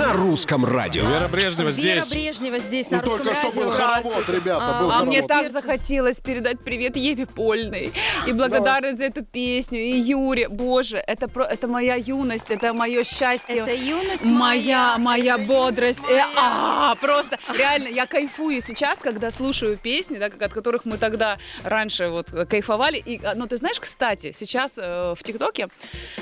На 0.00 0.14
русском 0.14 0.64
радио. 0.64 1.02
Вера 1.06 1.28
Брежнева 1.28 1.68
Вера 1.68 2.00
здесь. 2.00 2.08
Брежнева 2.10 2.58
здесь, 2.58 2.90
Ну 2.90 2.96
на 2.96 3.02
русском 3.02 3.22
только 3.26 3.34
что 3.38 3.48
радио. 3.48 3.62
был 3.64 3.70
хоровод, 3.70 4.28
ребята, 4.30 4.64
А, 4.78 4.80
был 4.80 4.90
А 4.92 5.04
мне 5.04 5.20
хоровод. 5.20 5.28
так 5.28 5.50
захотелось 5.50 6.20
передать 6.22 6.60
привет 6.64 6.96
Еве 6.96 7.26
Польной 7.26 7.92
и 8.26 8.32
благодарность 8.32 8.96
за 8.98 9.04
эту 9.04 9.22
песню 9.26 9.78
и 9.78 9.90
Юре. 10.00 10.48
Боже, 10.48 10.96
это 11.06 11.28
про, 11.28 11.44
это 11.44 11.68
моя 11.68 11.96
юность, 11.96 12.50
это 12.50 12.72
мое 12.72 13.04
счастье. 13.04 13.60
Это 13.60 13.74
юность 13.74 14.24
моя, 14.24 14.96
моя, 14.96 14.98
моя 14.98 15.34
это 15.34 15.44
бодрость. 15.44 16.00
юность 16.08 16.24
Э, 16.26 16.38
а, 16.38 16.94
просто 16.94 17.38
реально, 17.54 17.88
я 17.88 18.06
кайфую 18.06 18.62
сейчас, 18.62 19.00
когда 19.00 19.30
слушаю 19.30 19.76
песни, 19.76 20.16
да, 20.16 20.30
как- 20.30 20.40
от 20.42 20.52
которых 20.54 20.86
мы 20.86 20.96
тогда 20.96 21.36
раньше 21.62 22.08
вот 22.08 22.28
кайфовали. 22.48 22.96
И, 22.96 23.20
а, 23.22 23.34
ну, 23.34 23.46
ты 23.46 23.58
знаешь, 23.58 23.78
кстати, 23.78 24.32
сейчас 24.32 24.78
э, 24.78 25.14
в 25.14 25.22
ТикТоке 25.22 25.68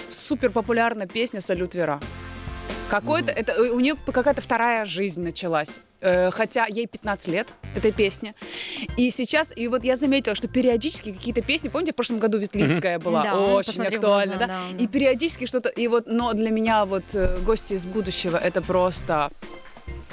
супер 0.08 0.50
популярна 0.50 1.06
песня 1.06 1.40
«Салют 1.40 1.76
Вера». 1.76 2.00
Какой-то, 2.88 3.32
это, 3.32 3.52
э, 3.52 3.70
у 3.70 3.80
нее 3.80 3.96
какая-то 4.06 4.40
вторая 4.40 4.84
жизнь 4.84 5.22
началась. 5.22 5.80
Э, 6.00 6.30
Хотя 6.30 6.66
ей 6.66 6.87
15 6.87 7.28
лет, 7.28 7.48
этой 7.75 7.92
песне. 7.92 8.34
И 8.96 9.10
сейчас, 9.10 9.52
и 9.56 9.66
вот 9.68 9.84
я 9.84 9.96
заметила, 9.96 10.34
что 10.34 10.46
периодически 10.48 11.12
какие-то 11.12 11.42
песни, 11.42 11.68
помните, 11.68 11.92
в 11.92 11.96
прошлом 11.96 12.18
году 12.18 12.38
Ветлицкая 12.38 12.98
была 12.98 13.25
Да, 13.25 13.37
очень 13.37 13.68
«Посмотри 13.68 13.96
в 13.96 13.98
актуальна, 13.98 14.37
глаза», 14.37 14.46
да? 14.46 14.60
да, 14.76 14.84
И 14.84 14.87
периодически 14.87 15.46
что-то, 15.46 15.68
и 15.68 15.88
вот, 15.88 16.06
но 16.06 16.32
для 16.34 16.50
меня 16.50 16.84
вот 16.84 17.04
э, 17.14 17.37
гости 17.44 17.75
из 17.75 17.87
будущего 17.87 18.37
это 18.37 18.62
просто. 18.62 19.30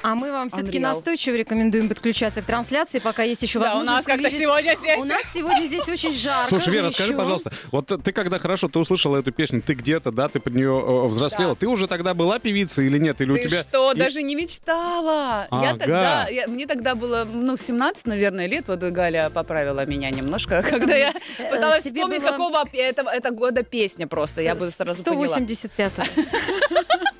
А 0.08 0.14
мы 0.14 0.32
вам 0.32 0.50
все-таки 0.50 0.78
настойчиво 0.78 1.34
рекомендуем 1.36 1.90
подключаться 1.90 2.44
к 2.44 2.46
трансляции, 2.46 3.00
пока 3.00 3.24
есть 3.24 3.42
еще 3.42 3.58
Да, 3.60 3.74
у 3.74 3.78
возможность. 3.78 4.08
нас 4.08 4.18
как-то 4.18 4.30
сегодня 4.30 4.76
здесь. 4.80 5.02
У 5.02 5.06
нас 5.06 5.22
сегодня 5.34 5.66
здесь 5.66 5.88
очень 5.90 6.14
жарко. 6.14 6.48
Слушай, 6.50 6.74
Вера, 6.74 6.90
скажи, 6.92 7.14
пожалуйста, 7.16 7.52
вот 7.72 7.88
ты 8.04 8.12
когда 8.12 8.38
хорошо, 8.38 8.68
ты 8.68 8.78
услышала 8.78 9.18
эту 9.18 9.32
песню, 9.32 9.64
ты 9.64 9.74
где-то, 9.74 10.12
да, 10.12 10.28
ты 10.28 10.40
под 10.40 10.54
нее 10.54 10.80
э, 10.80 11.06
взрослела, 11.08 11.54
Да. 11.56 11.60
ты 11.60 11.68
уже 11.68 11.88
тогда 11.88 12.14
была 12.14 12.38
певицей 12.38 12.86
или 12.86 13.00
нет? 13.00 13.20
Или 13.20 13.32
у 13.32 13.38
тебя... 13.40 13.60
что, 13.62 13.94
и- 13.94 13.98
даже 13.98 14.22
не 14.22 14.36
мечтала? 14.36 15.48
Я 15.52 15.70
Ага. 15.72 15.78
тогда, 15.80 16.28
я- 16.30 16.48
мне 16.48 16.68
тогда 16.68 16.94
было, 16.94 17.26
ну, 17.26 17.58
17, 17.58 18.06
наверное, 18.06 18.46
лет. 18.46 18.68
Вот 18.68 18.82
Галя 18.82 19.32
поправила 19.32 19.88
меня 19.88 20.12
немножко, 20.12 20.62
когда 20.70 20.96
я 20.96 21.14
пыталась 21.50 21.84
тебе 21.84 22.02
вспомнить, 22.02 22.22
было- 22.22 22.30
какого 22.32 22.64
этого 22.74 23.10
это 23.10 23.32
года 23.32 23.64
песня 23.64 24.06
просто. 24.06 24.44
Я 24.44 24.54
бы 24.54 24.70
сразу 24.70 25.04
поняла. 25.04 25.40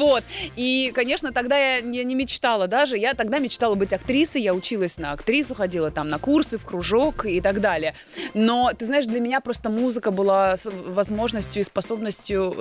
185 0.00 0.10
Вот. 0.10 0.24
И, 0.56 0.92
конечно, 0.94 1.32
тогда 1.32 1.58
я 1.58 1.80
не, 1.80 2.02
не 2.04 2.14
мечтала 2.14 2.66
даже. 2.66 2.96
Я 2.96 3.14
тогда 3.14 3.38
мечтала 3.38 3.74
быть 3.74 3.92
актрисой. 3.92 4.42
Я 4.42 4.54
училась 4.54 4.98
на 4.98 5.12
актрису, 5.12 5.54
ходила 5.54 5.90
там 5.90 6.08
на 6.08 6.18
курсы, 6.18 6.56
в 6.58 6.64
кружок 6.64 7.26
и 7.26 7.40
так 7.40 7.60
далее. 7.60 7.94
Но, 8.34 8.72
ты 8.76 8.86
знаешь, 8.86 9.06
для 9.06 9.20
меня 9.20 9.40
просто 9.40 9.68
музыка 9.68 10.10
была 10.10 10.54
возможностью 10.86 11.60
и 11.60 11.64
способностью, 11.64 12.56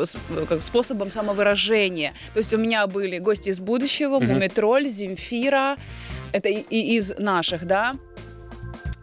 как 0.48 0.62
способом 0.62 1.12
самовыражения. 1.12 2.14
То 2.34 2.40
есть 2.40 2.54
у 2.54 2.58
меня 2.58 2.86
были 2.88 3.20
гости 3.20 3.50
из 3.50 3.60
будущего, 3.60 4.20
Мумитроль, 4.20 4.88
Земфира. 4.88 5.78
Это 6.32 6.50
и, 6.50 6.60
и 6.70 6.98
из 6.98 7.18
наших, 7.18 7.66
да. 7.66 7.96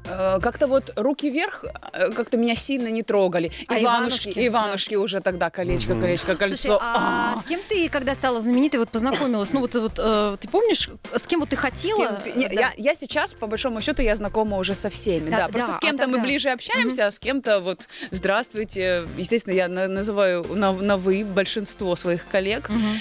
Э, 0.09 0.39
Как-то 0.41 0.67
вот 0.67 0.93
руки 0.97 1.31
вверх 1.31 1.65
э, 1.93 2.11
как-то 2.13 2.37
меня 2.37 2.55
сильно 2.55 2.89
не 2.89 3.03
трогали. 3.03 3.51
А 3.69 3.79
Иванушки, 3.81 4.29
Иванушки? 4.29 4.47
Иванушки 4.49 4.95
уже 4.97 5.21
тогда 5.21 5.51
колечко, 5.51 5.99
колечко, 5.99 6.35
кольцо. 6.37 6.57
Слушай, 6.57 6.79
а 6.83 7.41
с 7.45 7.49
кем 7.49 7.61
ты, 7.69 7.89
когда 7.89 8.15
стала 8.15 8.41
знаменитой, 8.41 8.79
вот 8.81 8.91
познакомилась? 8.91 9.53
Ну 9.53 9.61
вот, 9.61 9.75
вот 9.75 9.95
э, 9.99 10.37
ты 10.41 10.49
помнишь, 10.49 10.89
с 11.15 11.23
кем 11.23 11.41
вот 11.41 11.49
ты 11.51 11.57
С 11.57 11.59
хотела? 11.61 12.21
кем- 12.25 12.39
не, 12.39 12.47
Да. 12.49 12.53
я, 12.61 12.73
я 12.77 12.95
сейчас, 12.95 13.35
по 13.35 13.47
большому 13.47 13.81
счету, 13.81 14.03
я 14.03 14.15
знакома 14.17 14.57
уже 14.59 14.75
со 14.75 14.91
всеми. 14.91 15.31
Да, 15.31 15.37
Да, 15.37 15.49
просто 15.49 15.73
да, 15.73 15.77
с 15.77 15.81
кем-то 15.81 16.05
а 16.05 16.07
мы 16.07 16.19
ближе 16.21 16.51
общаемся, 16.51 17.07
а 17.07 17.11
с 17.11 17.19
кем-то 17.19 17.61
вот 17.61 17.89
здравствуйте. 18.11 19.07
Естественно, 19.17 19.55
я 19.55 19.69
на- 19.69 19.89
называю 19.89 20.45
на, 20.55 20.73
на 20.73 20.97
вы 20.97 21.25
большинство 21.25 21.97
своих 21.97 22.27
коллег. 22.29 22.69
Мгм. 22.69 23.01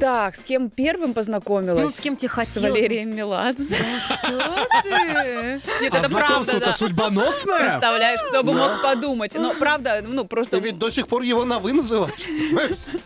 Так, 0.00 0.36
с 0.36 0.40
кем 0.44 0.68
первым 0.70 1.14
познакомилась? 1.14 1.82
Ну, 1.82 1.88
с 1.88 2.00
кем 2.00 2.16
тебе 2.16 2.28
С 2.28 2.32
хотелось? 2.32 2.70
Валерием 2.70 3.14
Меладзе. 3.16 3.76
Что 4.04 4.66
ты? 4.82 5.60
Нет, 5.80 5.94
А 5.94 5.98
это 5.98 6.08
правда, 6.10 6.60
да. 6.60 6.72
судьбоносное? 6.74 7.60
Представляешь, 7.70 8.20
кто 8.28 8.42
бы 8.42 8.52
мог 8.52 8.82
подумать. 8.82 9.34
Но 9.36 9.54
правда, 9.54 10.04
ну 10.06 10.24
просто, 10.26 10.58
Ты 10.58 10.64
ведь 10.64 10.78
до 10.78 10.90
сих 10.90 11.08
пор 11.08 11.22
его 11.22 11.44
на 11.44 11.58
«вы» 11.58 11.72
называешь. 11.72 12.12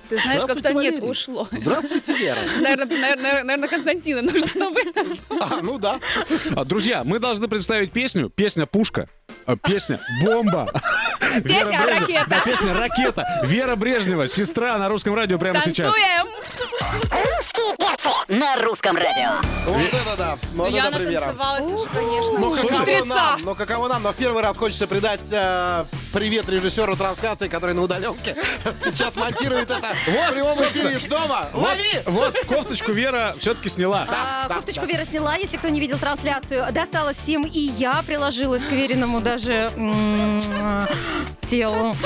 ты 0.09 0.19
знаешь, 0.21 0.43
как-то 0.45 0.73
нет, 0.75 1.03
ушло. 1.03 1.47
Здравствуйте, 1.53 2.15
Вера. 2.15 2.39
Наверное, 2.61 3.17
наверное, 3.43 3.69
Константина 3.69 4.23
нужно 4.23 4.49
на 4.55 4.71
«вы». 4.71 4.83
А, 5.41 5.61
ну 5.63 5.79
да. 5.79 6.01
А, 6.57 6.65
Друзья, 6.65 7.03
мы 7.05 7.19
должны 7.21 7.47
представить 7.49 7.93
песню. 7.93 8.29
Песня 8.31 8.67
«Пушка». 8.67 9.09
А, 9.47 9.57
Песня 9.57 10.01
«Бомба». 10.25 10.69
Песня 11.45 11.79
Брежнева- 11.81 12.01
«Ракета». 12.01 12.27
Да, 12.29 12.41
песня 12.45 12.75
«Ракета». 12.75 13.25
Вера 13.45 13.77
Брежнева, 13.77 14.27
сестра 14.27 14.77
на 14.79 14.89
русском 14.89 15.15
радио 15.15 15.39
прямо 15.39 15.61
сейчас. 15.63 15.93
Танцуем! 15.93 16.27
На 18.29 18.57
русском 18.57 18.97
радио. 18.97 19.31
Вот 19.67 19.81
это 19.89 20.17
да. 20.17 20.39
Вот 20.55 20.71
Я 20.71 20.89
это 20.89 20.99
натанцевалась 20.99 21.67
уже, 21.67 21.87
конечно. 21.89 22.39
Ну 22.39 22.51
каково 22.55 22.83
Утреца. 22.83 23.05
нам, 23.07 23.43
ну 23.43 23.55
каково 23.55 23.89
нам, 23.89 24.03
но 24.03 24.13
в 24.13 24.17
первый 24.17 24.43
раз 24.43 24.57
хочется 24.57 24.87
придать 24.87 25.21
э, 25.31 25.85
привет 26.13 26.49
режиссеру 26.49 26.97
трансляции, 26.97 27.49
который 27.49 27.75
на 27.75 27.83
удаленке 27.83 28.37
сейчас 28.85 29.17
монтирует 29.17 29.71
это 29.71 29.95
в 30.07 30.33
прямом 30.33 30.53
эфире 30.53 30.93
из 30.95 31.03
дома. 31.03 31.49
Лови! 31.53 32.03
Вот, 32.07 32.39
кофточку 32.47 32.93
Вера 32.93 33.35
все-таки 33.39 33.69
сняла. 33.69 34.07
А, 34.09 34.49
да, 34.49 34.55
кофточку 34.57 34.87
да. 34.87 34.93
Вера 34.93 35.05
сняла, 35.05 35.37
если 35.37 35.57
кто 35.57 35.69
не 35.69 35.81
видел 35.81 35.99
трансляцию. 35.99 36.67
Досталось 36.73 37.17
всем, 37.17 37.45
и 37.45 37.59
я 37.59 38.03
приложилась 38.07 38.63
к 38.63 38.71
Вериному 38.71 39.21
даже 39.21 39.71
телу 41.49 41.97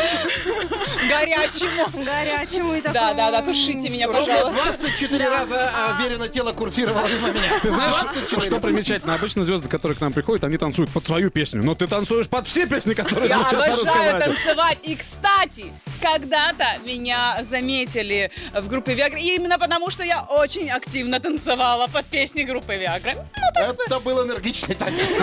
Горячему. 1.09 2.05
горячему 2.05 2.75
и 2.75 2.81
такому. 2.81 2.95
Да, 2.95 3.15
да, 3.15 3.31
да, 3.33 3.43
тушите 3.43 3.89
меня, 3.89 4.07
пожалуйста. 4.07 4.53
24 4.53 5.29
раза 5.29 5.71
а, 5.75 6.01
Верина 6.03 6.29
тело 6.29 6.53
курсировало 6.53 7.09
мимо 7.09 7.33
меня. 7.33 7.59
Ты 7.61 7.71
знаешь, 7.71 8.01
24. 8.03 8.41
что 8.41 8.61
примечательно? 8.61 9.15
Обычно 9.15 9.45
звезды, 9.45 9.69
которые 9.69 9.97
к 9.97 10.01
нам 10.01 10.13
приходят, 10.13 10.45
они 10.45 10.59
танцуют 10.59 10.91
под 10.91 11.05
свою 11.05 11.31
песню. 11.31 11.63
Но 11.65 11.75
ты 11.75 11.89
танцуешь 11.89 12.29
под 12.29 12.47
все 12.47 12.67
песни, 12.67 12.95
которые 12.95 13.35
звучат 13.35 13.67
на 13.67 13.77
русском 13.77 14.02
обожаю 14.11 14.35
танцевать. 14.35 14.85
И, 14.85 14.97
кстати, 14.97 15.73
когда-то 16.01 16.67
меня 16.85 17.39
заметили 17.43 18.31
в 18.55 18.69
группе 18.69 18.95
Виагра. 18.95 19.19
Именно 19.19 19.59
потому, 19.59 19.91
что 19.91 20.03
я 20.03 20.23
очень 20.23 20.71
активно 20.71 21.21
танцевала 21.21 21.87
под 21.87 22.05
песни 22.07 22.43
группы 22.43 22.75
Виагра. 22.77 23.15
Это 23.55 24.01
был 24.01 24.25
энергичный 24.27 24.75
танец. 24.75 25.17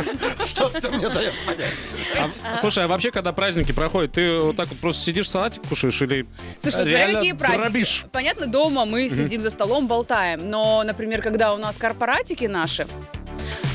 Что 0.46 0.70
ты 0.70 0.90
мне 0.90 1.10
даешь 1.10 1.34
понять? 1.46 2.40
А, 2.44 2.58
слушай, 2.58 2.86
а 2.86 2.88
вообще, 2.88 3.12
когда 3.12 3.34
праздники 3.34 3.72
проходят, 3.72 4.14
ты 4.14 4.38
вот 4.38 4.56
так 4.56 4.70
вот 4.70 4.80
просто 4.80 5.04
сидишь, 5.04 5.30
салатик 5.30 5.68
кушаешь 5.68 6.02
или 6.02 6.26
Слушай, 6.58 6.76
смотря 6.76 6.98
реально 6.98 7.20
какие 7.20 7.34
праздники. 7.34 7.62
дробишь? 7.62 8.06
Понятно, 8.12 8.48
дома 8.48 8.86
мы 8.86 9.10
сидим 9.10 9.42
за 9.42 9.50
столом, 9.50 9.88
болтаем. 9.88 10.50
Но, 10.50 10.84
например, 10.84 11.22
когда 11.22 11.54
у 11.54 11.58
нас 11.58 11.78
корпоратики 11.78 12.46
наши, 12.46 12.88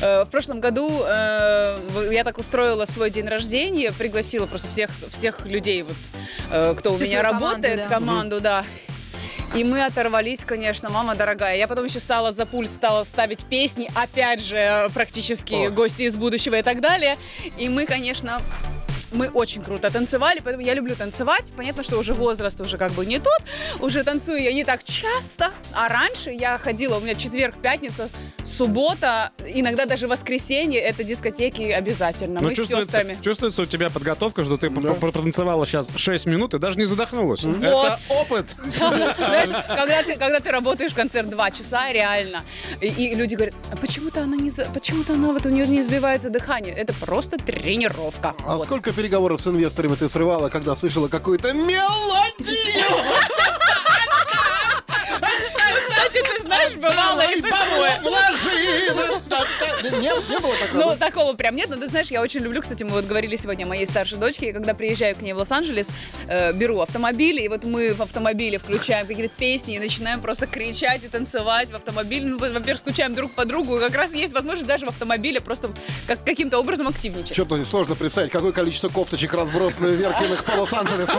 в 0.00 0.28
прошлом 0.30 0.60
году 0.60 1.02
э, 1.06 2.10
я 2.12 2.24
так 2.24 2.38
устроила 2.38 2.84
свой 2.84 3.10
день 3.10 3.28
рождения, 3.28 3.92
пригласила 3.92 4.46
просто 4.46 4.68
всех, 4.68 4.90
всех 4.90 5.46
людей, 5.46 5.82
вот, 5.82 5.96
э, 6.50 6.74
кто 6.76 6.92
у 6.92 6.96
Всю 6.96 7.04
меня 7.04 7.20
свою 7.20 7.34
команду, 7.34 7.44
работает, 7.44 7.76
да. 7.76 7.88
команду, 7.88 8.40
да. 8.40 8.64
И 9.54 9.62
мы 9.62 9.84
оторвались, 9.84 10.44
конечно, 10.44 10.90
мама 10.90 11.14
дорогая. 11.14 11.56
Я 11.56 11.68
потом 11.68 11.84
еще 11.84 12.00
стала 12.00 12.32
за 12.32 12.44
пульт, 12.44 12.72
стала 12.72 13.04
ставить 13.04 13.44
песни, 13.44 13.88
опять 13.94 14.40
же, 14.42 14.56
э, 14.56 14.88
практически 14.90 15.66
О. 15.66 15.70
гости 15.70 16.02
из 16.02 16.16
будущего 16.16 16.56
и 16.56 16.62
так 16.62 16.80
далее. 16.80 17.16
И 17.56 17.68
мы, 17.68 17.86
конечно, 17.86 18.40
мы 19.14 19.28
очень 19.28 19.62
круто 19.62 19.90
танцевали, 19.90 20.40
поэтому 20.44 20.64
я 20.64 20.74
люблю 20.74 20.94
танцевать. 20.96 21.52
Понятно, 21.56 21.82
что 21.82 21.98
уже 21.98 22.12
возраст 22.14 22.60
уже 22.60 22.76
как 22.78 22.92
бы 22.92 23.06
не 23.06 23.18
тот. 23.18 23.38
Уже 23.80 24.04
танцую 24.04 24.42
я 24.42 24.52
не 24.52 24.64
так 24.64 24.82
часто. 24.84 25.50
А 25.72 25.88
раньше 25.88 26.30
я 26.30 26.58
ходила, 26.58 26.96
у 26.96 27.00
меня 27.00 27.14
четверг, 27.14 27.54
пятница, 27.62 28.08
суббота, 28.42 29.30
иногда 29.46 29.84
даже 29.86 30.06
воскресенье. 30.08 30.80
Это 30.80 31.04
дискотеки 31.04 31.62
обязательно. 31.62 32.40
Ну, 32.40 32.48
мы 32.48 32.54
с 32.54 32.56
чувствуется, 32.56 32.92
сестрами. 32.92 33.18
чувствуется 33.22 33.62
у 33.62 33.66
тебя 33.66 33.90
подготовка, 33.90 34.44
что 34.44 34.56
ты 34.56 34.68
Да. 34.70 34.80
пр- 34.80 34.94
протанцевала 35.00 35.66
сейчас 35.66 35.90
6 35.96 36.26
минут 36.26 36.54
и 36.54 36.58
даже 36.58 36.78
не 36.78 36.84
задохнулась. 36.84 37.44
Вот. 37.44 37.60
Это 37.62 37.96
опыт. 38.20 38.56
Знаешь, 38.68 39.50
когда 39.68 40.02
ты, 40.02 40.16
когда 40.16 40.40
ты 40.40 40.50
работаешь 40.50 40.92
в 40.92 40.94
концерт 40.94 41.28
два 41.30 41.50
часа, 41.50 41.92
реально, 41.92 42.42
и, 42.80 42.86
и 42.88 43.14
люди 43.14 43.34
говорят, 43.34 43.54
а 43.72 43.76
почему-то 43.76 44.22
она 44.22 44.36
не, 44.36 44.50
почему-то 44.72 45.14
она 45.14 45.32
вот 45.32 45.46
у 45.46 45.50
нее 45.50 45.66
не 45.66 45.82
сбивается 45.82 46.30
духание. 46.30 46.74
Это 46.74 46.92
просто 46.94 47.36
тренировка. 47.38 48.34
А 48.46 48.56
Вот. 48.56 48.64
сколько 48.64 48.92
переговоров 49.04 49.42
с 49.42 49.46
инвесторами 49.46 49.96
ты 49.96 50.08
срывала, 50.08 50.48
когда 50.48 50.74
слышала 50.74 51.08
какую-то 51.08 51.52
мелодию? 51.52 53.43
Такое? 56.90 58.00
вложи. 58.02 59.20
Да-да. 59.28 59.96
Нет, 59.98 60.28
не 60.28 60.38
было 60.38 60.54
такого. 60.56 60.82
Ну, 60.82 60.96
такого 60.96 61.32
прям 61.34 61.56
нет, 61.56 61.68
но 61.70 61.76
ты 61.76 61.88
знаешь, 61.88 62.08
я 62.10 62.20
очень 62.20 62.40
люблю, 62.40 62.60
кстати, 62.60 62.84
мы 62.84 62.90
вот 62.90 63.04
говорили 63.06 63.36
сегодня 63.36 63.64
о 63.64 63.68
моей 63.68 63.86
старшей 63.86 64.18
дочке, 64.18 64.50
и 64.50 64.52
когда 64.52 64.74
приезжаю 64.74 65.14
к 65.16 65.22
ней 65.22 65.32
в 65.32 65.38
Лос-Анджелес, 65.38 65.90
э, 66.28 66.52
беру 66.52 66.80
автомобиль, 66.80 67.40
и 67.40 67.48
вот 67.48 67.64
мы 67.64 67.94
в 67.94 68.02
автомобиле 68.02 68.58
включаем 68.58 69.06
какие-то 69.06 69.34
песни 69.34 69.76
и 69.76 69.78
начинаем 69.78 70.20
просто 70.20 70.46
кричать 70.46 71.04
и 71.04 71.08
танцевать 71.08 71.70
в 71.70 71.76
автомобиле. 71.76 72.26
Ну, 72.26 72.38
во-первых, 72.38 72.80
скучаем 72.80 73.14
друг 73.14 73.34
по 73.34 73.44
другу, 73.44 73.76
и 73.76 73.80
как 73.80 73.94
раз 73.94 74.14
есть 74.14 74.34
возможность 74.34 74.66
даже 74.66 74.86
в 74.86 74.88
автомобиле 74.90 75.40
просто 75.40 75.70
как, 76.06 76.24
каким-то 76.24 76.58
образом 76.58 76.88
активничать. 76.88 77.36
Черт, 77.36 77.50
мне 77.50 77.64
сложно 77.64 77.94
представить, 77.94 78.30
какое 78.30 78.52
количество 78.52 78.88
кофточек 78.88 79.34
разбросано 79.34 79.86
вверх 79.86 80.20
их 80.20 80.44
по 80.44 80.52
Лос-Анджелесу. 80.52 81.18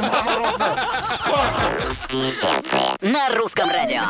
На 3.01 3.29
русском 3.36 3.69
радио. 3.69 4.01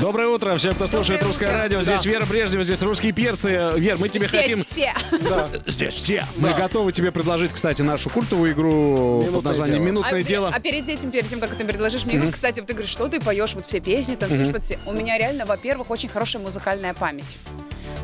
Доброе 0.00 0.28
утро 0.28 0.56
всем, 0.56 0.74
кто 0.74 0.86
слушает 0.86 1.01
русское 1.08 1.50
радио. 1.50 1.82
Здесь 1.82 2.04
Вера 2.04 2.24
Брежнева, 2.26 2.64
здесь 2.64 2.82
русские 2.82 3.12
перцы. 3.12 3.72
Вер, 3.76 3.98
мы 3.98 4.08
тебе 4.08 4.28
Здесь 4.28 4.42
хотим... 4.42 4.60
все. 4.60 4.92
Здесь 5.66 5.94
все. 5.94 6.26
Мы 6.36 6.52
готовы 6.54 6.92
тебе 6.92 7.10
предложить, 7.10 7.52
кстати, 7.52 7.82
нашу 7.82 8.10
культовую 8.10 8.52
игру 8.52 9.20
под 9.20 9.28
Минутное 9.28 9.50
названием 9.50 9.78
дело. 9.78 9.86
«Минутное 9.86 10.20
а, 10.20 10.22
дело». 10.22 10.50
а 10.54 10.60
перед 10.60 10.88
этим, 10.88 11.10
перед 11.10 11.28
тем, 11.28 11.40
как 11.40 11.54
ты 11.54 11.64
предложишь 11.64 12.04
мне 12.04 12.16
игру, 12.16 12.30
кстати, 12.30 12.60
вот 12.60 12.66
ты 12.66 12.74
говоришь, 12.74 12.90
что 12.90 13.08
ты 13.08 13.20
поешь, 13.20 13.54
вот 13.54 13.66
все 13.66 13.80
песни, 13.80 14.14
танцуешь 14.14 14.52
под 14.52 14.62
все. 14.62 14.78
У 14.86 14.92
меня 14.92 15.18
реально, 15.18 15.44
во-первых, 15.44 15.90
очень 15.90 16.08
хорошая 16.08 16.42
музыкальная 16.42 16.94
память. 16.94 17.36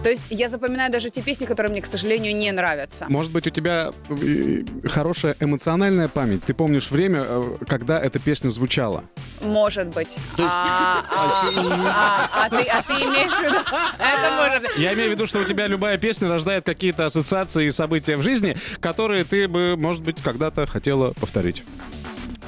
То 0.02 0.10
есть 0.10 0.26
я 0.30 0.48
запоминаю 0.48 0.92
даже 0.92 1.10
те 1.10 1.22
песни, 1.22 1.44
которые 1.44 1.72
мне, 1.72 1.82
к 1.82 1.86
сожалению, 1.86 2.36
не 2.36 2.52
нравятся. 2.52 3.06
Может 3.08 3.32
быть, 3.32 3.46
у 3.46 3.50
тебя 3.50 3.90
э, 4.08 4.64
хорошая 4.84 5.36
эмоциональная 5.40 6.08
память. 6.08 6.44
Ты 6.44 6.54
помнишь 6.54 6.90
время, 6.90 7.24
э, 7.26 7.56
когда 7.66 8.00
эта 8.00 8.18
песня 8.18 8.50
звучала. 8.50 9.04
Может 9.42 9.88
быть. 9.88 10.16
А, 10.50 11.04
а, 11.10 11.50
а, 11.56 12.46
а 12.46 12.50
ты, 12.50 12.62
а 12.68 12.82
ты 12.82 12.92
имеешь 12.92 13.32
в 13.32 13.42
виду? 13.42 13.58
Это 13.98 14.42
может 14.42 14.62
быть. 14.62 14.70
Я 14.78 14.94
имею 14.94 15.10
в 15.10 15.12
виду, 15.12 15.26
что 15.26 15.40
у 15.40 15.44
тебя 15.44 15.66
любая 15.66 15.98
песня 15.98 16.28
рождает 16.28 16.64
какие-то 16.64 17.06
ассоциации 17.06 17.66
и 17.66 17.70
события 17.70 18.16
в 18.16 18.22
жизни, 18.22 18.56
которые 18.80 19.24
ты 19.24 19.46
бы, 19.46 19.76
может 19.76 20.02
быть, 20.02 20.20
когда-то 20.22 20.66
хотела 20.66 21.12
повторить. 21.12 21.64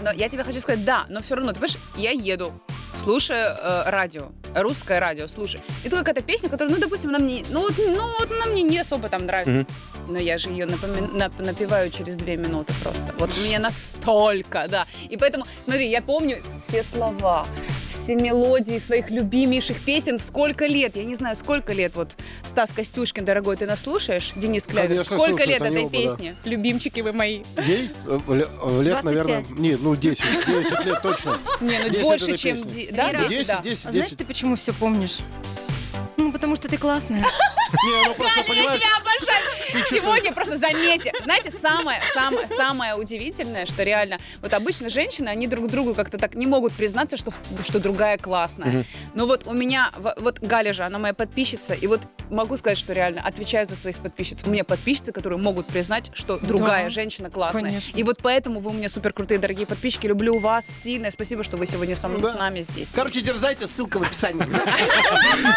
Но 0.02 0.12
я 0.12 0.28
тебе 0.28 0.45
хочу 0.45 0.61
сказать, 0.61 0.85
да, 0.85 1.07
но 1.09 1.21
все 1.21 1.35
равно, 1.35 1.52
ты 1.52 1.61
понимаешь, 1.61 1.78
я 1.97 2.11
еду, 2.11 2.52
слушаю 2.97 3.45
э, 3.45 3.90
радио, 3.90 4.30
русское 4.54 4.99
радио, 4.99 5.26
слушай. 5.26 5.61
И 5.85 5.88
тут 5.88 5.99
какая-то 6.00 6.23
песня, 6.23 6.49
которая, 6.49 6.75
ну, 6.75 6.80
допустим, 6.80 7.11
она 7.11 7.19
мне, 7.19 7.45
ну, 7.50 7.61
вот, 7.62 7.75
ну, 7.78 8.07
вот 8.19 8.30
она 8.30 8.47
мне 8.47 8.62
не 8.62 8.78
особо 8.78 9.09
там 9.09 9.26
нравится. 9.26 9.66
Но 10.09 10.19
я 10.19 10.38
же 10.38 10.49
ее 10.50 10.66
напоми- 10.66 11.12
нап- 11.14 11.45
напеваю 11.45 11.90
через 11.90 12.16
две 12.16 12.37
минуты 12.37 12.73
просто. 12.83 13.14
Вот 13.19 13.30
мне 13.47 13.59
настолько, 13.59 14.66
да. 14.69 14.87
И 15.09 15.16
поэтому, 15.16 15.45
смотри, 15.64 15.88
я 15.88 16.02
помню 16.02 16.38
все 16.59 16.83
слова, 16.83 17.47
все 17.88 18.16
мелодии 18.16 18.78
своих 18.78 19.11
любимейших 19.11 19.80
песен. 19.85 20.19
Сколько 20.19 20.66
лет, 20.66 20.97
я 20.97 21.04
не 21.04 21.14
знаю, 21.14 21.37
сколько 21.37 21.73
лет 21.73 21.95
вот 21.95 22.16
Стас 22.42 22.73
Костюшкин, 22.73 23.25
дорогой, 23.25 23.57
ты 23.57 23.66
нас 23.66 23.83
слушаешь? 23.83 24.33
Денис 24.35 24.64
Клявер, 24.66 24.88
Конечно, 24.88 25.16
сколько 25.16 25.45
слушают 25.45 25.49
лет 25.49 25.62
этой 25.62 25.83
оба, 25.85 25.90
да. 25.92 25.99
песне? 25.99 26.37
Любимчики 26.45 27.00
вы 27.00 27.12
мои. 27.12 27.42
Ей 27.66 27.90
э, 28.07 28.19
ле- 28.28 28.37
лет, 28.83 29.02
25. 29.02 29.04
наверное, 29.04 29.45
не, 29.59 29.76
ну 29.76 29.95
10, 29.95 30.25
10 30.47 30.85
лет 30.87 31.02
точно. 31.02 31.38
Не, 31.61 31.78
ну 31.78 31.88
10 31.90 32.02
больше, 32.02 32.37
чем... 32.37 32.62
песни. 32.62 32.88
Да, 32.90 33.11
Ира, 33.12 33.28
10, 33.28 33.30
10, 33.30 33.47
да. 33.47 33.61
10, 33.62 33.87
А 33.87 33.90
знаешь 33.92 34.07
10. 34.07 34.19
ты 34.19 34.25
почему 34.25 34.39
все 34.56 34.73
помнишь? 34.73 35.18
Ну, 36.16 36.32
потому 36.32 36.56
что 36.56 36.68
ты 36.68 36.76
классная. 36.76 37.20
Не, 37.85 38.09
ну 38.09 38.14
просто, 38.14 38.40
Я 38.40 38.44
понимаешь, 38.44 38.80
тебя 38.80 38.97
обожаю. 38.97 39.85
Сегодня 39.88 40.32
просто 40.32 40.56
заметьте. 40.56 41.12
Знаете, 41.23 41.50
самое, 41.50 42.00
самое, 42.12 42.49
самое 42.49 42.94
удивительное, 42.94 43.66
что 43.66 43.82
реально, 43.82 44.18
вот 44.42 44.52
обычно 44.54 44.90
женщины, 44.90 45.28
они 45.28 45.47
друг 45.47 45.68
другу 45.68 45.94
как-то 45.94 46.18
так 46.18 46.35
не 46.35 46.47
могут 46.47 46.73
признаться, 46.73 47.16
что, 47.16 47.32
что 47.62 47.78
другая 47.78 48.18
классная. 48.18 48.85
Но 49.14 49.26
вот 49.26 49.47
у 49.47 49.52
меня, 49.52 49.90
вот 49.97 50.40
Галя 50.40 50.73
же, 50.73 50.82
она 50.82 50.99
моя 50.99 51.14
подписчица, 51.14 51.75
и 51.75 51.87
вот 51.87 52.00
могу 52.31 52.57
сказать, 52.57 52.79
что 52.79 52.93
реально 52.93 53.21
отвечаю 53.23 53.67
за 53.67 53.77
своих 53.77 53.97
подписчиц. 53.99 54.45
У 54.47 54.51
меня 54.51 54.65
подписчицы, 54.65 55.13
которые 55.13 55.39
могут 55.39 55.67
признать, 55.67 56.11
что 56.15 56.39
другая 56.39 56.85
Да, 56.85 56.91
женщина 56.91 57.31
классная. 57.31 57.65
конечно. 57.65 57.97
И 57.99 58.03
вот 58.03 58.19
поэтому 58.23 58.61
вы 58.61 58.71
у 58.71 58.73
меня 58.73 58.89
супер 58.89 59.13
крутые, 59.13 59.39
дорогие 59.39 59.67
подписчики. 59.67 60.07
Люблю 60.07 60.39
вас 60.39 60.67
сильно. 60.67 61.11
Спасибо, 61.11 61.43
что 61.45 61.57
вы 61.57 61.67
сегодня 61.67 61.97
со 61.97 62.09
мной, 62.09 62.23
Да. 62.23 62.35
с 62.35 62.39
нами 62.39 62.61
здесь. 62.63 62.93
Короче, 62.93 63.21
дерзайте, 63.21 63.67
ссылка 63.67 63.99
в 63.99 64.03
описании. 64.03 64.43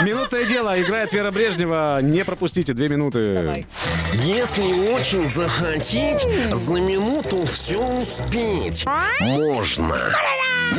Минутное 0.04 0.46
дело. 0.46 0.80
Играет 0.82 1.14
Вера 1.14 1.32
Брежнева. 1.32 2.02
Не 2.02 2.24
пропустите. 2.26 2.74
Две 2.74 2.90
минуты. 2.90 3.36
Давай. 3.36 3.66
Если 4.14 4.90
очень 4.92 5.28
захотеть, 5.32 6.22
за 6.52 6.74
минуту 6.74 7.46
все 7.46 7.78
успеть 7.78 8.86
можно. 9.20 9.98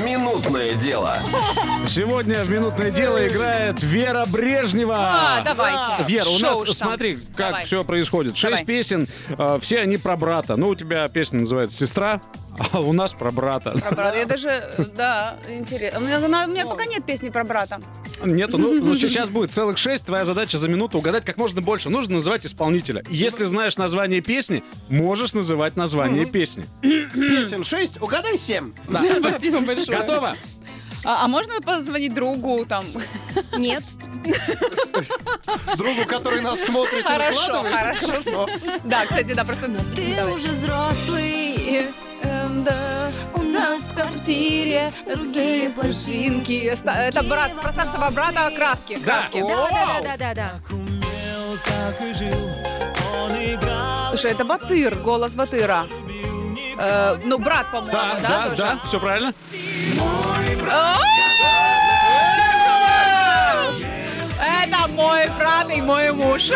Минутное 0.02 0.74
дело. 0.74 1.18
Сегодня 1.86 2.42
в 2.42 2.50
«Минутное 2.50 2.90
дело» 2.90 3.26
играет 3.26 3.82
Вера 3.82 4.24
Брежнева. 4.26 4.96
А, 4.98 5.42
давайте. 5.44 6.04
Вера, 6.08 6.28
у 6.28 6.38
Шоу 6.38 6.64
нас, 6.64 6.76
смотри, 6.76 7.16
как 7.36 7.50
Давай. 7.50 7.64
все 7.64 7.84
происходит. 7.84 8.36
Шесть 8.36 8.52
Давай. 8.52 8.64
песен, 8.64 9.06
э, 9.38 9.58
все 9.60 9.80
они 9.80 9.96
про 9.96 10.16
брата. 10.16 10.56
Ну, 10.56 10.68
у 10.68 10.74
тебя 10.74 11.08
песня 11.08 11.40
называется 11.40 11.76
«Сестра», 11.76 12.20
а 12.58 12.80
у 12.80 12.92
нас 12.92 13.14
про 13.14 13.30
брата. 13.30 13.72
Про 13.72 13.94
брата. 13.94 14.18
Я 14.18 14.26
даже, 14.26 14.90
да, 14.96 15.38
интересно. 15.48 16.00
У 16.00 16.02
меня, 16.02 16.18
у 16.18 16.50
меня 16.50 16.66
пока 16.66 16.84
нет 16.86 17.04
песни 17.04 17.30
про 17.30 17.44
брата. 17.44 17.80
Нету, 18.24 18.58
ну, 18.58 18.72
ну, 18.82 18.94
сейчас 18.94 19.28
будет 19.28 19.52
целых 19.52 19.78
шесть. 19.78 20.06
Твоя 20.06 20.24
задача 20.24 20.58
за 20.58 20.68
минуту 20.68 20.98
угадать 20.98 21.24
как 21.24 21.36
можно 21.36 21.62
больше. 21.62 21.90
Нужно 21.90 22.14
называть 22.14 22.46
исполнителя. 22.46 23.02
Если 23.08 23.44
знаешь 23.44 23.76
название 23.76 24.20
песни, 24.20 24.62
можешь 24.88 25.34
называть 25.34 25.76
название 25.76 26.26
песни. 26.26 26.66
Песен 26.82 27.64
6, 27.64 28.00
угадай 28.00 28.38
7. 28.38 28.72
Спасибо 28.88 29.60
большое. 29.60 29.98
Готово? 29.98 30.36
А, 31.04 31.24
а 31.24 31.28
можно 31.28 31.60
позвонить 31.60 32.14
другу 32.14 32.64
там? 32.66 32.86
Нет. 33.58 33.82
Другу, 35.76 36.06
который 36.06 36.40
нас 36.40 36.58
смотрит 36.60 37.00
и 37.00 37.02
Хорошо, 37.02 37.62
хорошо. 37.62 38.48
Да, 38.84 39.04
кстати, 39.04 39.34
да, 39.34 39.44
просто... 39.44 39.66
Ты 39.94 40.14
Давай. 40.16 40.32
уже 40.32 40.48
взрослый. 40.48 41.84
Эм, 42.54 42.62
да, 42.62 43.10
у 43.34 43.42
нас 43.42 43.82
в 43.82 43.94
квартире 43.94 44.92
разлили 45.06 45.68
снежинки. 45.68 46.70
Это 46.86 47.22
брат, 47.24 47.60
про 47.60 47.72
старшего 47.72 48.10
брата 48.10 48.50
краски. 48.56 48.96
краски. 48.96 49.40
Да, 49.40 49.68
да, 50.02 50.16
да, 50.16 50.16
да, 50.16 50.34
да. 50.34 50.52
Слушай, 54.10 54.30
это 54.32 54.44
Батыр, 54.44 54.94
голос 54.96 55.34
Батыра. 55.34 55.86
Э, 56.78 57.18
ну, 57.24 57.38
брат, 57.38 57.70
по-моему, 57.72 57.92
Да, 57.92 58.18
да, 58.20 58.28
да, 58.28 58.50
тоже? 58.50 58.62
да, 58.62 58.80
все 58.86 59.00
правильно. 59.00 59.34
Это 64.40 64.88
мой 64.88 65.28
брат 65.38 65.70
и 65.76 65.82
мой 65.82 66.12
муж. 66.12 66.50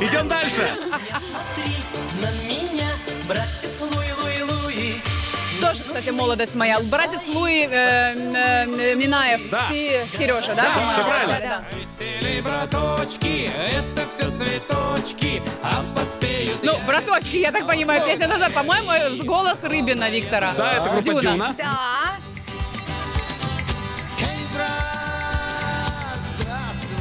Идем 0.00 0.28
дальше. 0.28 0.72
Тоже, 3.28 4.07
кстати, 5.98 6.14
молодость 6.14 6.54
моя. 6.54 6.78
Братец 6.80 7.26
Луи 7.26 7.66
э, 7.68 8.14
э, 8.14 8.94
Минаев, 8.94 9.50
Да. 9.50 9.62
Си- 9.68 10.00
Сережа, 10.16 10.54
да? 10.54 10.64
по-моему? 10.64 10.92
всё 10.92 11.04
правильно. 11.04 11.38
Да. 11.40 11.64
Весели 11.76 12.40
браточки, 12.40 13.50
это 13.72 14.06
все 14.14 14.30
цветочки, 14.30 15.42
а 15.62 15.84
поспеют 15.96 16.58
Ну, 16.62 16.78
браточки, 16.86 17.36
я 17.36 17.50
так 17.50 17.66
понимаю, 17.66 18.02
песня 18.04 18.28
назад, 18.28 18.54
по-моему, 18.54 18.92
с 19.10 19.20
голос 19.22 19.64
Рыбина 19.64 20.08
Виктора. 20.10 20.52
Да, 20.56 20.74
это 20.74 20.88
группа 20.90 21.20
Дюна. 21.20 21.54
Да. 21.58 21.78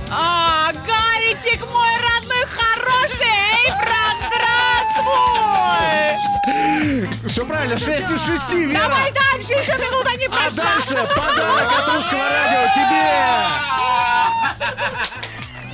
А, 0.10 0.72
Гаричек 0.74 1.62
мой 1.72 1.92
родной, 2.02 2.46
хороший! 2.46 3.28
Эй, 3.28 3.70
брат, 3.72 4.32
здравствуй! 6.48 7.30
Все 7.30 7.46
правильно, 7.46 7.78
6 7.78 8.12
из 8.12 8.26
6, 8.26 8.54
Вера. 8.54 8.80
Давай 8.88 9.12
дальше, 9.12 9.54
еще 9.54 9.74
минута 9.78 10.16
не 10.18 10.26
А 10.26 10.30
прошла. 10.30 10.64
дальше 10.64 10.96
подарок 11.16 11.72
от 11.80 11.88
русского 11.96 12.24
радио 12.30 12.74
тебе. 12.74 13.08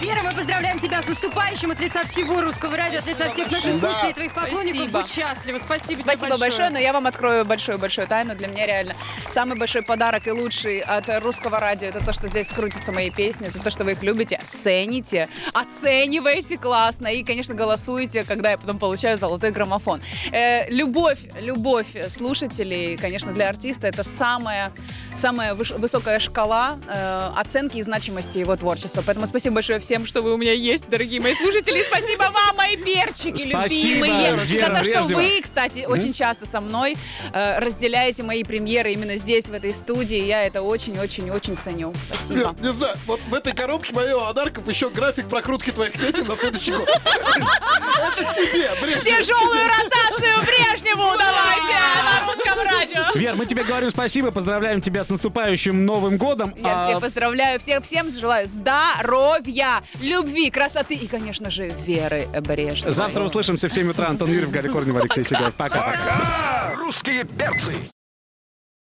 Вера, 0.03 0.21
мы 0.21 0.31
поздравляем 0.33 0.79
тебя 0.79 1.01
с 1.01 1.07
наступающим 1.07 1.71
от 1.71 1.79
лица 1.79 2.03
всего 2.03 2.41
русского 2.41 2.75
радио, 2.75 2.99
от 2.99 3.07
лица 3.07 3.29
всех 3.29 3.49
наших 3.49 3.79
Да. 3.79 3.87
слушателей 3.87 4.09
и 4.09 4.13
твоих 4.13 4.33
поклонников. 4.33 4.67
Спасибо. 4.67 4.99
Будь 4.99 5.09
счастлива. 5.09 5.59
Спасибо, 5.59 6.01
тебе 6.01 6.03
Спасибо 6.03 6.37
большое, 6.37 6.69
но 6.71 6.77
я 6.77 6.91
вам 6.91 7.07
открою 7.07 7.45
большую-большую 7.45 8.07
тайну. 8.07 8.35
Для 8.35 8.47
меня 8.47 8.65
реально 8.65 8.95
самый 9.29 9.57
большой 9.57 9.81
подарок 9.81 10.27
и 10.27 10.31
лучший 10.31 10.79
от 10.81 11.07
русского 11.23 11.57
радио 11.61 11.87
это 11.87 12.03
то, 12.03 12.11
что 12.11 12.27
здесь 12.27 12.49
крутятся 12.49 12.91
мои 12.91 13.11
песни, 13.11 13.47
за 13.47 13.61
то, 13.61 13.69
что 13.69 13.85
вы 13.85 13.93
их 13.93 14.03
любите, 14.03 14.41
цените, 14.51 15.29
оцениваете 15.53 16.57
классно 16.57 17.07
и, 17.07 17.23
конечно, 17.23 17.55
голосуете, 17.55 18.25
когда 18.25 18.51
я 18.51 18.57
потом 18.57 18.79
получаю 18.79 19.15
золотой 19.15 19.51
граммофон. 19.51 20.01
Э, 20.33 20.69
любовь, 20.69 21.19
любовь 21.39 21.95
слушателей, 22.09 22.97
конечно, 22.97 23.31
для 23.31 23.47
артиста 23.47 23.87
это 23.87 24.03
самая, 24.03 24.73
самая 25.15 25.53
высокая 25.53 26.19
шкала 26.19 26.77
э, 26.89 27.31
оценки 27.37 27.77
и 27.77 27.81
значимости 27.81 28.39
его 28.39 28.53
творчества. 28.57 29.01
Поэтому 29.05 29.27
спасибо 29.27 29.55
большое 29.55 29.79
всем 29.79 29.92
тем, 29.93 30.07
что 30.07 30.23
вы 30.23 30.33
у 30.33 30.37
меня 30.37 30.53
есть, 30.53 30.89
дорогие 30.89 31.21
мои 31.21 31.35
слушатели. 31.35 31.79
Спасибо 31.83 32.23
вам, 32.23 32.59
перчики 32.83 33.49
Спасибо, 33.49 34.05
любимые. 34.05 34.45
Вера 34.45 34.67
За 34.69 34.77
то, 34.77 34.83
что 34.83 34.93
Брежнева. 35.03 35.19
вы, 35.19 35.41
кстати, 35.41 35.85
очень 35.87 36.13
часто 36.13 36.45
со 36.45 36.61
мной 36.61 36.97
э, 37.33 37.59
разделяете 37.59 38.23
мои 38.23 38.43
премьеры 38.43 38.93
именно 38.93 39.17
здесь, 39.17 39.45
в 39.49 39.53
этой 39.53 39.73
студии. 39.73 40.23
Я 40.23 40.43
это 40.43 40.61
очень-очень-очень 40.61 41.57
ценю. 41.57 41.93
Спасибо. 42.09 42.55
Не 42.61 42.71
знаю, 42.71 42.95
вот 43.05 43.19
в 43.27 43.33
этой 43.33 43.53
коробке 43.53 43.93
моего 43.93 44.21
подарков 44.25 44.67
еще 44.69 44.89
график 44.89 45.27
прокрутки 45.27 45.71
твоих 45.71 45.93
песен 45.93 46.27
на 46.27 46.35
следующий 46.35 46.71
год. 46.71 46.87
Это 46.89 48.33
тебе, 48.33 48.69
Брежнев. 48.81 49.03
Тяжелую 49.03 49.67
ротацию 49.67 50.41
Брежневу 50.45 51.17
давайте 51.17 51.73
на 52.03 52.27
русском 52.31 52.59
радио. 52.65 53.19
Вер, 53.19 53.35
мы 53.35 53.45
тебе 53.45 53.63
говорим 53.63 53.89
спасибо, 53.89 54.31
поздравляем 54.31 54.81
тебя 54.81 55.03
с 55.03 55.09
наступающим 55.09 55.85
Новым 55.85 56.17
годом. 56.17 56.53
Я 56.57 56.83
А, 56.83 56.87
всех 56.87 57.01
поздравляю, 57.01 57.59
всем, 57.59 57.81
всем 57.81 58.09
желаю 58.09 58.47
здоровья, 58.47 59.81
любви, 60.01 60.49
красоты 60.49 60.95
и, 60.95 61.07
конечно 61.07 61.49
же, 61.49 61.69
веры 61.69 62.27
Брежневой. 62.73 62.93
Завтра 62.93 63.23
услышимся 63.23 63.69
в 63.69 63.73
7 63.73 63.89
утра. 63.89 64.07
Антон 64.07 64.31
Юрьев, 64.31 64.51
Гарри 64.51 64.67
Корнева, 64.67 64.99
Алексей 65.01 65.23
Сигаев. 65.23 65.53
Пока-пока. 65.55 66.75
Русские 66.75 67.25
перцы. 67.25 67.92